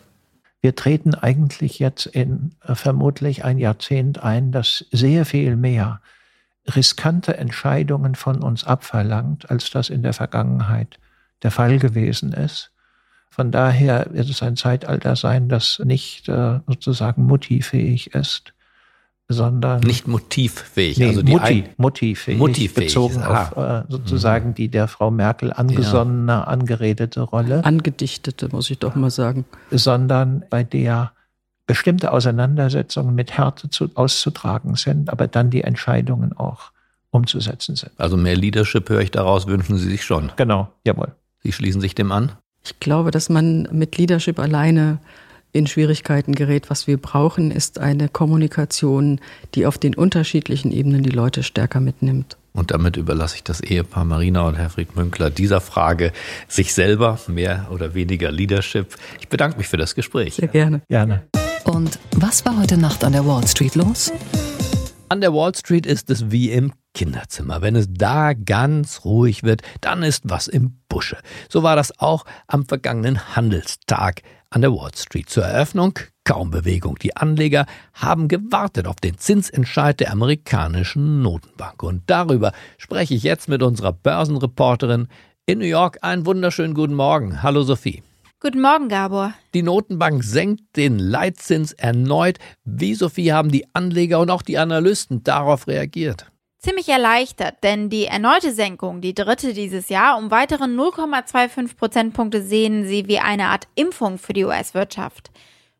Wir 0.62 0.76
treten 0.76 1.14
eigentlich 1.14 1.80
jetzt 1.80 2.06
in 2.06 2.52
äh, 2.62 2.74
vermutlich 2.74 3.44
ein 3.44 3.58
Jahrzehnt 3.58 4.22
ein, 4.22 4.52
das 4.52 4.86
sehr 4.92 5.26
viel 5.26 5.56
mehr 5.56 6.00
riskante 6.74 7.36
Entscheidungen 7.36 8.14
von 8.14 8.42
uns 8.42 8.64
abverlangt, 8.64 9.50
als 9.50 9.70
das 9.70 9.90
in 9.90 10.02
der 10.02 10.12
Vergangenheit 10.12 11.00
der 11.42 11.50
Fall 11.50 11.78
gewesen 11.78 12.32
ist. 12.32 12.70
Von 13.28 13.50
daher 13.50 14.06
wird 14.12 14.30
es 14.30 14.42
ein 14.42 14.56
Zeitalter 14.56 15.16
sein, 15.16 15.48
das 15.48 15.80
nicht 15.84 16.28
äh, 16.28 16.60
sozusagen 16.68 17.24
mutifähig 17.24 18.14
ist, 18.14 18.54
sondern 19.28 19.80
nicht 19.80 20.06
motivfähig, 20.06 20.98
nee, 20.98 21.06
also 21.06 21.22
die 21.22 21.32
Mutti, 21.32 21.64
motivfähig, 21.76 22.38
motivfähig 22.38 22.88
bezogen 22.88 23.22
auf 23.22 23.56
äh, 23.56 23.82
sozusagen 23.88 24.50
mhm. 24.50 24.54
die 24.54 24.68
der 24.68 24.88
Frau 24.88 25.10
Merkel 25.10 25.52
angesonnene, 25.52 26.32
ja. 26.32 26.44
angeredete 26.44 27.22
Rolle, 27.22 27.64
angedichtete, 27.64 28.48
muss 28.52 28.70
ich 28.70 28.78
doch 28.78 28.94
mal 28.94 29.10
sagen, 29.10 29.44
sondern 29.70 30.44
bei 30.50 30.64
der 30.64 31.12
bestimmte 31.66 32.12
Auseinandersetzungen 32.12 33.14
mit 33.14 33.32
Härte 33.38 33.70
zu, 33.70 33.88
auszutragen 33.94 34.74
sind, 34.74 35.10
aber 35.10 35.28
dann 35.28 35.50
die 35.50 35.62
Entscheidungen 35.62 36.32
auch 36.32 36.72
umzusetzen 37.10 37.76
sind. 37.76 37.92
Also 37.98 38.16
mehr 38.16 38.36
Leadership 38.36 38.88
höre 38.88 39.00
ich 39.00 39.10
daraus, 39.10 39.46
wünschen 39.46 39.76
Sie 39.76 39.88
sich 39.88 40.04
schon. 40.04 40.32
Genau, 40.36 40.68
jawohl. 40.84 41.14
Sie 41.42 41.52
schließen 41.52 41.80
sich 41.80 41.94
dem 41.94 42.10
an? 42.12 42.32
Ich 42.64 42.78
glaube, 42.80 43.10
dass 43.10 43.28
man 43.28 43.68
mit 43.72 43.98
Leadership 43.98 44.38
alleine 44.38 44.98
in 45.52 45.66
Schwierigkeiten 45.66 46.34
gerät. 46.34 46.70
Was 46.70 46.86
wir 46.86 46.96
brauchen, 46.96 47.50
ist 47.50 47.78
eine 47.78 48.08
Kommunikation, 48.08 49.20
die 49.54 49.66
auf 49.66 49.78
den 49.78 49.94
unterschiedlichen 49.94 50.72
Ebenen 50.72 51.02
die 51.02 51.10
Leute 51.10 51.42
stärker 51.42 51.80
mitnimmt. 51.80 52.36
Und 52.54 52.70
damit 52.70 52.96
überlasse 52.96 53.36
ich 53.36 53.44
das 53.44 53.60
Ehepaar 53.60 54.04
Marina 54.04 54.46
und 54.46 54.56
Herfried 54.56 54.94
Münkler 54.94 55.30
dieser 55.30 55.60
Frage 55.60 56.12
sich 56.48 56.74
selber, 56.74 57.18
mehr 57.26 57.68
oder 57.70 57.94
weniger 57.94 58.30
Leadership. 58.30 58.96
Ich 59.20 59.28
bedanke 59.28 59.56
mich 59.56 59.68
für 59.68 59.78
das 59.78 59.94
Gespräch. 59.94 60.34
Sehr 60.34 60.48
gerne. 60.48 60.82
Gerne. 60.88 61.22
Und 61.64 61.98
was 62.16 62.44
war 62.44 62.58
heute 62.58 62.76
Nacht 62.76 63.04
an 63.04 63.12
der 63.12 63.26
Wall 63.26 63.46
Street 63.46 63.74
los? 63.74 64.12
An 65.08 65.20
der 65.20 65.32
Wall 65.32 65.54
Street 65.54 65.86
ist 65.86 66.10
es 66.10 66.30
wie 66.30 66.50
im 66.50 66.72
Kinderzimmer. 66.94 67.62
Wenn 67.62 67.76
es 67.76 67.86
da 67.90 68.32
ganz 68.34 69.04
ruhig 69.04 69.42
wird, 69.42 69.62
dann 69.80 70.02
ist 70.02 70.24
was 70.24 70.48
im 70.48 70.78
Busche. 70.88 71.18
So 71.48 71.62
war 71.62 71.76
das 71.76 71.98
auch 72.00 72.24
am 72.46 72.66
vergangenen 72.66 73.34
Handelstag 73.36 74.22
an 74.52 74.62
der 74.62 74.72
Wall 74.72 74.90
Street. 74.94 75.28
Zur 75.28 75.44
Eröffnung 75.44 75.98
kaum 76.24 76.50
Bewegung. 76.50 76.96
Die 77.02 77.16
Anleger 77.16 77.66
haben 77.94 78.28
gewartet 78.28 78.86
auf 78.86 78.96
den 78.96 79.18
Zinsentscheid 79.18 79.98
der 79.98 80.12
amerikanischen 80.12 81.22
Notenbank. 81.22 81.82
Und 81.82 82.02
darüber 82.06 82.52
spreche 82.78 83.14
ich 83.14 83.22
jetzt 83.22 83.48
mit 83.48 83.62
unserer 83.62 83.92
Börsenreporterin 83.92 85.08
in 85.46 85.58
New 85.58 85.64
York. 85.64 85.98
Einen 86.02 86.26
wunderschönen 86.26 86.74
guten 86.74 86.94
Morgen. 86.94 87.42
Hallo 87.42 87.62
Sophie. 87.62 88.02
Guten 88.40 88.60
Morgen, 88.60 88.88
Gabor. 88.88 89.34
Die 89.54 89.62
Notenbank 89.62 90.24
senkt 90.24 90.76
den 90.76 90.98
Leitzins 90.98 91.72
erneut. 91.72 92.38
Wie, 92.64 92.94
Sophie, 92.94 93.32
haben 93.32 93.50
die 93.50 93.66
Anleger 93.72 94.18
und 94.18 94.30
auch 94.30 94.42
die 94.42 94.58
Analysten 94.58 95.22
darauf 95.22 95.68
reagiert? 95.68 96.31
Ziemlich 96.64 96.88
erleichtert, 96.88 97.56
denn 97.64 97.90
die 97.90 98.04
erneute 98.04 98.52
Senkung, 98.52 99.00
die 99.00 99.14
dritte 99.14 99.52
dieses 99.52 99.88
Jahr, 99.88 100.16
um 100.16 100.30
weitere 100.30 100.62
0,25 100.62 101.76
Prozentpunkte 101.76 102.40
sehen 102.40 102.86
sie 102.86 103.08
wie 103.08 103.18
eine 103.18 103.46
Art 103.46 103.66
Impfung 103.74 104.16
für 104.16 104.32
die 104.32 104.44
US-Wirtschaft. 104.44 105.32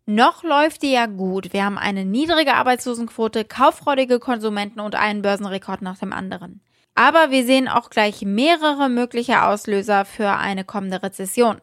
Noch 0.07 0.43
läuft 0.43 0.83
die 0.83 0.91
ja 0.91 1.07
gut. 1.07 1.53
Wir 1.53 1.65
haben 1.65 1.79
eine 1.79 2.05
niedrige 2.05 2.55
Arbeitslosenquote, 2.55 3.45
kauffreudige 3.45 4.19
Konsumenten 4.19 4.81
und 4.81 4.97
einen 4.97 5.23
Börsenrekord 5.23 5.83
nach 5.83 5.99
dem 5.99 6.13
anderen. 6.13 6.61
Aber 6.97 7.31
wir 7.31 7.45
sehen 7.45 7.69
auch 7.69 7.89
gleich 7.89 8.23
mehrere 8.23 8.89
mögliche 8.89 9.45
Auslöser 9.45 10.05
für 10.05 10.31
eine 10.31 10.65
kommende 10.65 11.01
Rezession. 11.05 11.61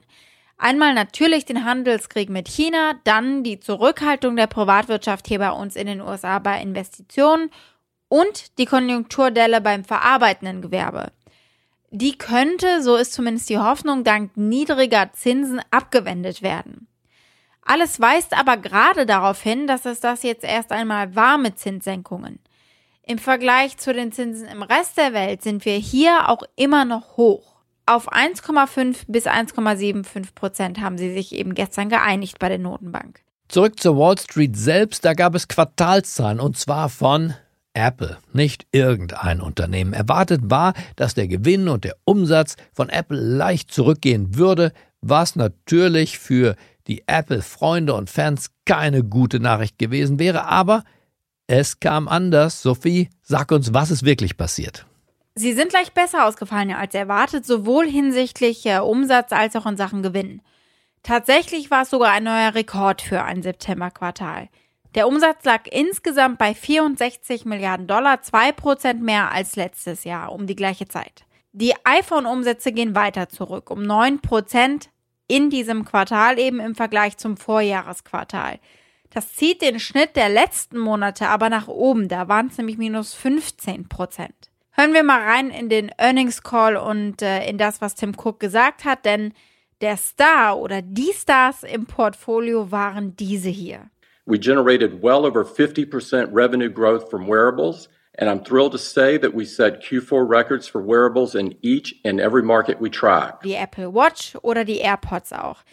Einmal 0.58 0.94
natürlich 0.94 1.44
den 1.44 1.66
Handelskrieg 1.66 2.30
mit 2.30 2.48
China, 2.48 2.94
dann 3.04 3.44
die 3.44 3.60
Zurückhaltung 3.60 4.38
der 4.38 4.48
Privatwirtschaft 4.48 5.28
hier 5.28 5.40
bei 5.40 5.52
uns 5.52 5.76
in 5.76 5.88
den 5.88 6.00
USA 6.00 6.40
bei 6.40 6.62
Investitionen 6.62 7.52
und 8.10 8.58
die 8.58 8.66
Konjunkturdelle 8.66 9.62
beim 9.62 9.86
verarbeitenden 9.86 10.62
Gewerbe. 10.62 11.12
Die 11.92 12.18
könnte, 12.18 12.84
so 12.84 12.96
ist 12.98 13.14
zumindest 13.14 13.50
die 13.50 13.58
Hoffnung, 13.58 14.04
dank 14.04 14.36
niedriger 14.36 15.12
Zinsen 15.14 15.62
abgewendet 15.72 16.42
werden. 16.42 16.88
Alles 17.64 18.00
weist 18.00 18.38
aber 18.38 18.58
gerade 18.58 19.06
darauf 19.06 19.42
hin, 19.42 19.68
dass 19.68 19.86
es 19.86 20.00
das 20.00 20.24
jetzt 20.24 20.44
erst 20.44 20.72
einmal 20.72 21.16
war 21.16 21.38
mit 21.38 21.60
Zinssenkungen. 21.60 22.40
Im 23.04 23.18
Vergleich 23.18 23.78
zu 23.78 23.94
den 23.94 24.12
Zinsen 24.12 24.48
im 24.48 24.62
Rest 24.62 24.98
der 24.98 25.14
Welt 25.14 25.42
sind 25.42 25.66
wir 25.66 25.74
hier 25.74 26.30
auch 26.30 26.44
immer 26.56 26.86
noch 26.86 27.18
hoch. 27.18 27.56
Auf 27.88 28.12
1,5 28.12 28.98
bis 29.08 29.26
1,75 29.26 30.36
Prozent 30.36 30.80
haben 30.80 31.00
sie 31.00 31.12
sich 31.12 31.34
eben 31.34 31.56
gestern 31.56 31.90
geeinigt 31.90 32.38
bei 32.38 32.50
der 32.50 32.60
Notenbank. 32.60 33.22
Zurück 33.48 33.80
zur 33.80 33.98
Wall 33.98 34.16
Street 34.20 34.56
selbst, 34.56 35.06
da 35.06 35.16
gab 35.16 35.34
es 35.34 35.48
Quartalszahlen 35.48 36.40
und 36.40 36.56
zwar 36.56 36.88
von 36.90 37.34
Apple, 37.80 38.18
nicht 38.34 38.68
irgendein 38.72 39.42
Unternehmen. 39.42 39.94
Erwartet 39.94 40.42
war, 40.44 40.74
dass 40.96 41.14
der 41.14 41.28
Gewinn 41.28 41.68
und 41.68 41.84
der 41.84 41.96
Umsatz 42.06 42.56
von 42.74 42.90
Apple 42.90 43.20
leicht 43.20 43.72
zurückgehen 43.72 44.36
würde, 44.36 44.72
was 45.02 45.36
natürlich 45.36 46.20
für 46.20 46.56
die 46.88 47.04
Apple-Freunde 47.08 47.94
und 47.94 48.10
Fans 48.10 48.52
keine 48.66 49.04
gute 49.04 49.40
Nachricht 49.40 49.80
gewesen 49.80 50.20
wäre, 50.20 50.46
aber 50.46 50.84
es 51.48 51.80
kam 51.80 52.08
anders. 52.08 52.62
Sophie, 52.62 53.10
sag 53.24 53.52
uns, 53.52 53.74
was 53.74 53.90
ist 53.90 54.06
wirklich 54.06 54.38
passiert. 54.38 54.86
Sie 55.36 55.54
sind 55.54 55.72
leicht 55.74 55.94
besser 55.94 56.28
ausgefallen 56.28 56.74
als 56.74 56.94
erwartet, 56.94 57.46
sowohl 57.46 57.88
hinsichtlich 57.88 58.66
äh, 58.66 58.80
Umsatz 58.80 59.32
als 59.32 59.56
auch 59.56 59.66
in 59.66 59.78
Sachen 59.78 60.04
Gewinn. 60.04 60.42
Tatsächlich 61.02 61.72
war 61.72 61.84
es 61.84 61.90
sogar 61.90 62.12
ein 62.12 62.26
neuer 62.26 62.54
Rekord 62.54 63.02
für 63.02 63.24
ein 63.24 63.42
Septemberquartal. 63.42 64.50
Der 64.96 65.08
Umsatz 65.08 65.46
lag 65.46 65.68
insgesamt 65.70 66.40
bei 66.40 66.56
64 66.56 67.46
Milliarden 67.46 67.86
Dollar, 67.86 68.16
2% 68.16 68.96
mehr 68.96 69.32
als 69.32 69.56
letztes 69.56 70.04
Jahr 70.04 70.32
um 70.32 70.48
die 70.48 70.56
gleiche 70.56 70.88
Zeit. 70.88 71.26
Die 71.52 71.74
iPhone-Umsätze 71.84 72.72
gehen 72.72 72.96
weiter 72.96 73.30
zurück, 73.30 73.70
um 73.70 73.80
9%. 73.80 74.90
in 75.28 75.52
diesem 75.52 75.86
Quartal 75.86 76.40
eben 76.40 76.60
im 76.60 76.74
Vergleich 76.74 77.18
zum 77.18 77.38
Vorjahresquartal. 77.38 78.60
Das 79.12 79.36
zieht 79.36 79.62
den 79.62 79.80
Schnitt 79.80 80.16
der 80.16 80.30
letzten 80.30 80.80
Monate 80.80 81.28
aber 81.28 81.50
nach 81.50 81.68
oben. 81.68 82.08
Da 82.08 82.28
waren 82.28 82.48
es 82.48 82.58
nämlich 82.58 82.78
minus 82.78 83.14
15 83.14 83.88
Prozent. 83.90 84.50
Hören 84.72 84.94
wir 84.94 85.04
mal 85.04 85.22
rein 85.22 85.52
in 85.52 85.70
den 85.70 85.92
Earnings 85.98 86.42
Call 86.42 86.78
und 86.78 87.22
äh, 87.22 87.48
in 87.48 87.60
das, 87.60 87.80
was 87.82 87.96
Tim 87.96 88.16
Cook 88.18 88.40
gesagt 88.40 88.86
hat, 88.86 89.06
denn 89.06 89.34
der 89.82 89.98
Star 89.98 90.58
oder 90.58 90.82
die 90.82 91.12
Stars 91.14 91.64
im 91.64 91.86
Portfolio 91.86 92.72
waren 92.72 93.16
diese 93.16 93.50
hier. 93.50 93.90
We 94.30 94.38
generated 94.38 95.02
well 95.02 95.26
over 95.26 95.44
50% 95.44 96.30
revenue 96.32 96.70
growth 96.70 97.10
from 97.10 97.26
wearables, 97.26 97.90
and 98.14 98.30
I'm 98.30 98.44
thrilled 98.44 98.74
to 98.74 98.78
say 98.78 99.18
that 99.18 99.34
we 99.34 99.44
set 99.44 99.82
Q4 99.82 100.30
records 100.30 100.68
for 100.68 100.84
wearables 100.84 101.34
in 101.34 101.56
each 101.64 101.96
and 102.06 102.20
every 102.20 102.44
market 102.44 102.80
we 102.80 102.92
track. 102.92 103.42
Die 103.42 103.56
Apple 103.56 103.92
Watch 103.92 104.38
oder 104.44 104.64
die 104.64 104.82
AirPods 104.82 105.34
auch. 105.34 105.64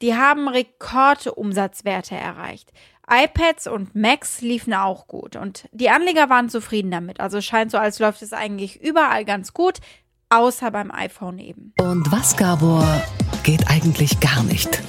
Die 0.00 0.14
haben 0.14 0.46
Rekordumsatzwerte 0.46 2.14
erreicht. 2.14 2.70
iPads 3.10 3.66
und 3.66 3.96
Macs 3.96 4.40
liefen 4.42 4.74
auch 4.74 5.08
gut 5.08 5.34
und 5.34 5.68
die 5.72 5.90
Anleger 5.90 6.30
waren 6.30 6.48
zufrieden 6.48 6.92
damit. 6.92 7.18
Also 7.18 7.40
scheint 7.40 7.72
so, 7.72 7.78
als 7.78 7.98
läuft 7.98 8.22
es 8.22 8.32
eigentlich 8.32 8.80
überall 8.80 9.24
ganz 9.24 9.52
gut, 9.52 9.80
außer 10.30 10.70
beim 10.70 10.92
iPhone 10.92 11.40
eben. 11.40 11.74
Und 11.80 12.12
was, 12.12 12.36
Gabor, 12.36 12.86
geht 13.42 13.68
eigentlich 13.68 14.20
gar 14.20 14.44
nicht? 14.44 14.80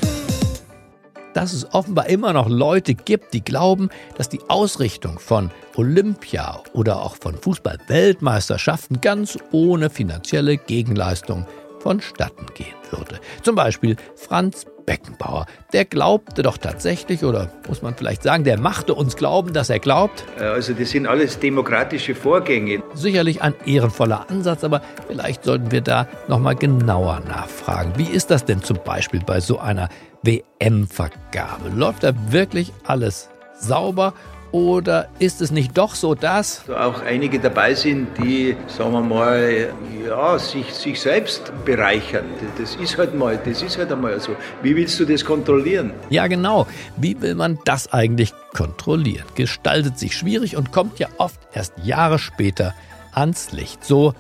Dass 1.36 1.52
es 1.52 1.74
offenbar 1.74 2.08
immer 2.08 2.32
noch 2.32 2.48
Leute 2.48 2.96
gibt, 2.96 3.34
die 3.34 3.44
glauben, 3.44 3.90
dass 4.18 4.30
die 4.30 4.40
Ausrichtung 4.48 5.20
von 5.20 5.52
Olympia 5.76 6.64
oder 6.72 7.02
auch 7.02 7.18
von 7.18 7.36
Fußball-Weltmeisterschaften 7.36 9.02
ganz 9.02 9.38
ohne 9.52 9.90
finanzielle 9.90 10.56
Gegenleistung 10.56 11.46
vonstatten 11.80 12.46
gehen 12.54 12.74
würde. 12.90 13.20
Zum 13.44 13.56
Beispiel 13.56 13.98
Franz 14.16 14.66
Beckenbauer. 14.86 15.46
Der 15.74 15.84
glaubte 15.84 16.42
doch 16.42 16.58
tatsächlich, 16.58 17.24
oder 17.24 17.52
muss 17.68 17.82
man 17.82 17.96
vielleicht 17.96 18.24
sagen, 18.24 18.44
der 18.44 18.60
machte 18.60 18.94
uns 18.94 19.16
glauben, 19.16 19.52
dass 19.52 19.70
er 19.70 19.80
glaubt. 19.80 20.24
Äh, 20.40 20.44
also 20.44 20.74
das 20.74 20.92
sind 20.92 21.08
alles 21.08 21.40
demokratische 21.40 22.16
Vorgänge. 22.16 22.82
Sicherlich 22.94 23.42
ein 23.42 23.56
ehrenvoller 23.66 24.30
Ansatz, 24.30 24.64
aber 24.64 24.82
vielleicht 25.08 25.44
sollten 25.44 25.72
wir 25.72 25.82
da 25.82 26.08
nochmal 26.28 26.56
genauer 26.56 27.22
nachfragen. 27.28 27.94
Wie 27.98 28.10
ist 28.10 28.32
das 28.32 28.46
denn 28.46 28.62
zum 28.62 28.78
Beispiel 28.86 29.22
bei 29.26 29.40
so 29.40 29.60
einer 29.60 29.90
WM-Vergabe? 30.26 31.70
Läuft 31.70 32.04
da 32.04 32.14
wirklich 32.32 32.74
alles 32.86 33.30
sauber 33.60 34.14
oder 34.52 35.10
ist 35.20 35.42
es 35.42 35.52
nicht 35.52 35.78
doch 35.78 35.96
so, 35.96 36.16
dass 36.16 36.70
auch 36.70 37.02
einige 37.02 37.40
dabei 37.40 37.74
sind, 37.74 38.08
die, 38.18 38.56
sagen 38.68 38.94
wir 38.94 39.02
mal, 39.02 39.74
ja, 40.08 40.40
sich, 40.40 40.74
sich 40.74 41.02
selbst 41.02 41.52
bereichern? 41.66 42.24
Das 42.58 42.76
ist 42.76 42.98
halt 42.98 43.14
mal, 43.16 43.38
das 43.44 43.62
ist 43.62 43.78
halt 43.78 43.92
einmal 43.92 44.18
so. 44.20 44.34
Wie 44.62 44.74
willst 44.76 44.98
du 44.98 45.04
das 45.06 45.26
kontrollieren? 45.26 45.92
Ja, 46.10 46.28
genau. 46.28 46.68
Wie 46.96 47.20
will 47.22 47.36
man 47.36 47.60
das 47.66 47.92
eigentlich 47.92 48.34
kontrollieren? 48.54 49.26
Gestaltet 49.36 50.00
sich 50.00 50.16
schwierig 50.16 50.56
und 50.56 50.72
kommt 50.72 51.00
ja 51.00 51.10
oft 51.18 51.40
erst 51.54 51.74
Jahre 51.84 52.18
später 52.18 52.74
ans 53.12 53.52
Licht. 53.52 53.84
So 53.84 54.14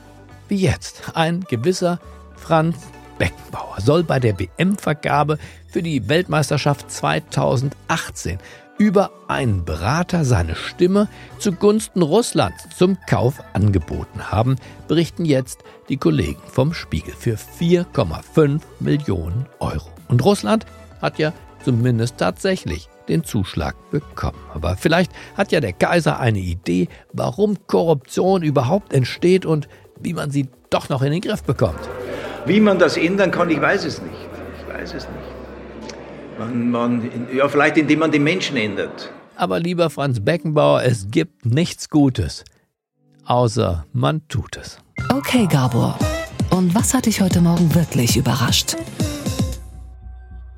wie 0.49 0.57
jetzt. 0.57 1.13
Ein 1.13 1.45
gewisser 1.47 1.99
Franz 2.35 2.75
Beckenbauer 3.17 3.82
soll 3.82 4.04
bei 4.04 4.19
der 4.19 4.39
WM-Vergabe 4.39 5.38
für 5.67 5.82
die 5.82 6.08
Weltmeisterschaft 6.08 6.91
2018 6.91 8.39
über 8.78 9.12
einen 9.28 9.63
Berater 9.63 10.25
seine 10.25 10.56
Stimme 10.56 11.08
zugunsten 11.39 12.01
Russlands 12.01 12.67
zum 12.75 12.97
Kauf 13.08 13.41
angeboten 13.54 14.32
haben, 14.32 14.58
berichten 14.88 15.25
jetzt 15.25 15.60
die 15.88 15.97
Kollegen 15.97 16.41
vom 16.47 16.73
Spiegel 16.73 17.13
für 17.13 17.36
4,5 17.36 18.62
Millionen 18.80 19.45
Euro. 19.60 19.89
Und 20.08 20.23
Russland 20.23 20.65
hat 21.01 21.19
ja 21.19 21.34
zumindest 21.63 22.17
tatsächlich 22.17 22.89
den 23.08 23.23
Zuschlag 23.23 23.75
bekommen. 23.91 24.39
Aber 24.54 24.75
vielleicht 24.75 25.12
hat 25.38 25.51
ja 25.51 25.62
der 25.62 25.73
Kaiser 25.73 26.19
eine 26.19 26.39
Idee, 26.39 26.89
warum 27.13 27.67
Korruption 27.67 28.43
überhaupt 28.43 28.93
entsteht 28.93 29.45
und 29.45 29.67
wie 29.99 30.13
man 30.13 30.32
sie 30.32 30.49
doch 30.69 30.89
noch 30.89 31.01
in 31.01 31.12
den 31.12 31.21
Griff 31.21 31.43
bekommt. 31.43 31.80
Wie 32.45 32.60
man 32.60 32.77
das 32.77 32.95
ändern 32.95 33.31
kann, 33.31 33.49
ich 33.49 33.60
weiß 33.60 33.86
es 33.86 34.01
nicht. 34.01 34.13
Ich 34.60 34.73
weiß 34.73 34.93
es 34.93 35.08
nicht. 35.08 36.39
Man, 36.39 36.69
man, 36.69 37.10
ja, 37.34 37.47
vielleicht 37.47 37.77
indem 37.77 37.99
man 37.99 38.12
den 38.12 38.23
Menschen 38.23 38.55
ändert. 38.58 39.12
Aber 39.36 39.60
lieber 39.60 39.89
Franz 39.89 40.19
Beckenbauer, 40.19 40.84
es 40.84 41.10
gibt 41.10 41.45
nichts 41.45 41.89
Gutes. 41.89 42.43
Außer 43.25 43.86
man 43.93 44.27
tut 44.27 44.58
es. 44.58 44.77
Okay, 45.12 45.47
Gabor. 45.47 45.97
Und 46.51 46.75
was 46.75 46.93
hat 46.93 47.08
dich 47.08 47.19
heute 47.21 47.41
Morgen 47.41 47.73
wirklich 47.73 48.15
überrascht? 48.15 48.75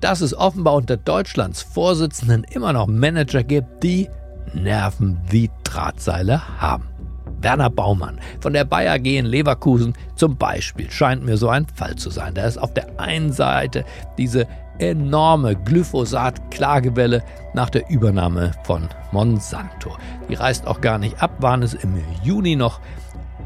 Dass 0.02 0.22
es 0.22 0.36
offenbar 0.36 0.76
unter 0.76 0.98
Deutschlands 0.98 1.62
Vorsitzenden 1.62 2.44
immer 2.44 2.74
noch 2.74 2.88
Manager 2.88 3.44
gibt, 3.44 3.84
die 3.84 4.10
Nerven 4.54 5.18
wie 5.30 5.50
Drahtseile 5.64 6.62
haben. 6.62 6.97
Werner 7.42 7.70
Baumann 7.70 8.20
von 8.40 8.54
der 8.54 8.66
Bayer 8.66 8.96
AG 8.96 9.06
in 9.06 9.26
Leverkusen 9.26 9.94
zum 10.16 10.38
Beispiel 10.38 10.90
scheint 10.90 11.24
mir 11.26 11.38
so 11.38 11.50
ein 11.50 11.68
Fall 11.68 11.96
zu 11.96 12.10
sein. 12.10 12.34
Da 12.34 12.46
ist 12.46 12.58
auf 12.58 12.74
der 12.74 13.00
einen 13.00 13.32
Seite 13.32 13.86
diese 14.18 14.48
enorme 14.80 15.56
Glyphosat-Klagewelle 15.56 17.24
nach 17.54 17.70
der 17.70 17.90
Übernahme 17.90 18.52
von 18.64 18.88
Monsanto. 19.12 19.98
Die 20.30 20.36
reißt 20.36 20.68
auch 20.68 20.82
gar 20.82 20.98
nicht 20.98 21.22
ab, 21.22 21.32
waren 21.40 21.64
es 21.64 21.74
im 21.74 21.96
Juni 22.24 22.56
noch 22.56 22.80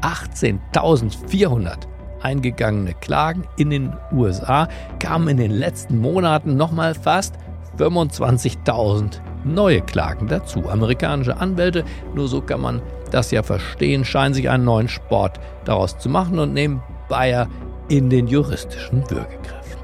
18.400 0.02 1.86
eingegangene 2.22 2.94
Klagen 2.94 3.44
in 3.56 3.70
den 3.70 3.92
USA, 4.12 4.68
kamen 4.98 5.28
in 5.28 5.36
den 5.38 5.50
letzten 5.50 5.98
Monaten 5.98 6.56
nochmal 6.56 6.94
fast 6.94 7.34
25.000 7.78 9.20
neue 9.44 9.80
Klagen 9.80 10.28
dazu. 10.28 10.68
Amerikanische 10.68 11.36
Anwälte, 11.36 11.84
nur 12.14 12.28
so 12.28 12.40
kann 12.40 12.60
man 12.60 12.82
das 13.12 13.30
ja 13.30 13.42
verstehen, 13.42 14.04
scheinen 14.04 14.34
sich 14.34 14.48
einen 14.48 14.64
neuen 14.64 14.88
Sport 14.88 15.38
daraus 15.64 15.98
zu 15.98 16.08
machen 16.08 16.38
und 16.38 16.52
nehmen 16.52 16.82
Bayer 17.08 17.48
in 17.88 18.10
den 18.10 18.26
juristischen 18.26 19.08
Würgegriff. 19.10 19.76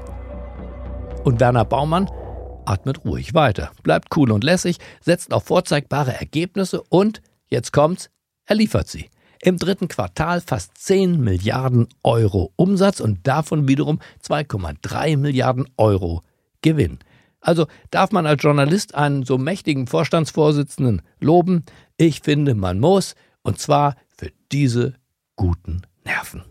Und 1.23 1.39
Werner 1.39 1.65
Baumann 1.65 2.09
atmet 2.65 3.05
ruhig 3.05 3.33
weiter, 3.33 3.71
bleibt 3.83 4.15
cool 4.15 4.31
und 4.31 4.43
lässig, 4.43 4.77
setzt 5.01 5.33
auf 5.33 5.43
vorzeigbare 5.45 6.13
Ergebnisse 6.13 6.81
und, 6.89 7.21
jetzt 7.47 7.73
kommt's, 7.73 8.09
er 8.45 8.55
liefert 8.55 8.87
sie. 8.87 9.09
Im 9.41 9.57
dritten 9.57 9.87
Quartal 9.87 10.41
fast 10.41 10.77
10 10.77 11.19
Milliarden 11.21 11.87
Euro 12.03 12.51
Umsatz 12.55 12.99
und 12.99 13.25
davon 13.25 13.67
wiederum 13.67 13.99
2,3 14.27 15.17
Milliarden 15.17 15.67
Euro 15.77 16.23
Gewinn. 16.61 16.99
Also 17.41 17.67
darf 17.89 18.11
man 18.11 18.25
als 18.25 18.43
Journalist 18.43 18.95
einen 18.95 19.23
so 19.23 19.37
mächtigen 19.37 19.87
Vorstandsvorsitzenden 19.87 21.01
loben? 21.19 21.63
Ich 22.01 22.21
finde, 22.21 22.55
man 22.55 22.79
muss, 22.79 23.13
und 23.41 23.59
zwar 23.59 23.97
für 24.07 24.31
diese 24.53 24.93
guten 25.35 25.81
Nerven. 26.05 26.45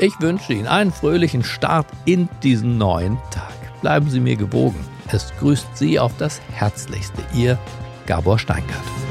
Ich 0.00 0.18
wünsche 0.20 0.54
Ihnen 0.54 0.66
einen 0.66 0.90
fröhlichen 0.90 1.44
Start 1.44 1.86
in 2.06 2.30
diesen 2.42 2.78
neuen 2.78 3.18
Tag. 3.30 3.52
Bleiben 3.82 4.08
Sie 4.08 4.20
mir 4.20 4.36
gewogen. 4.36 4.82
Es 5.12 5.34
grüßt 5.38 5.76
Sie 5.76 5.98
auf 6.00 6.16
das 6.16 6.40
Herzlichste, 6.50 7.22
Ihr 7.34 7.58
Gabor 8.06 8.38
Steingart. 8.38 9.05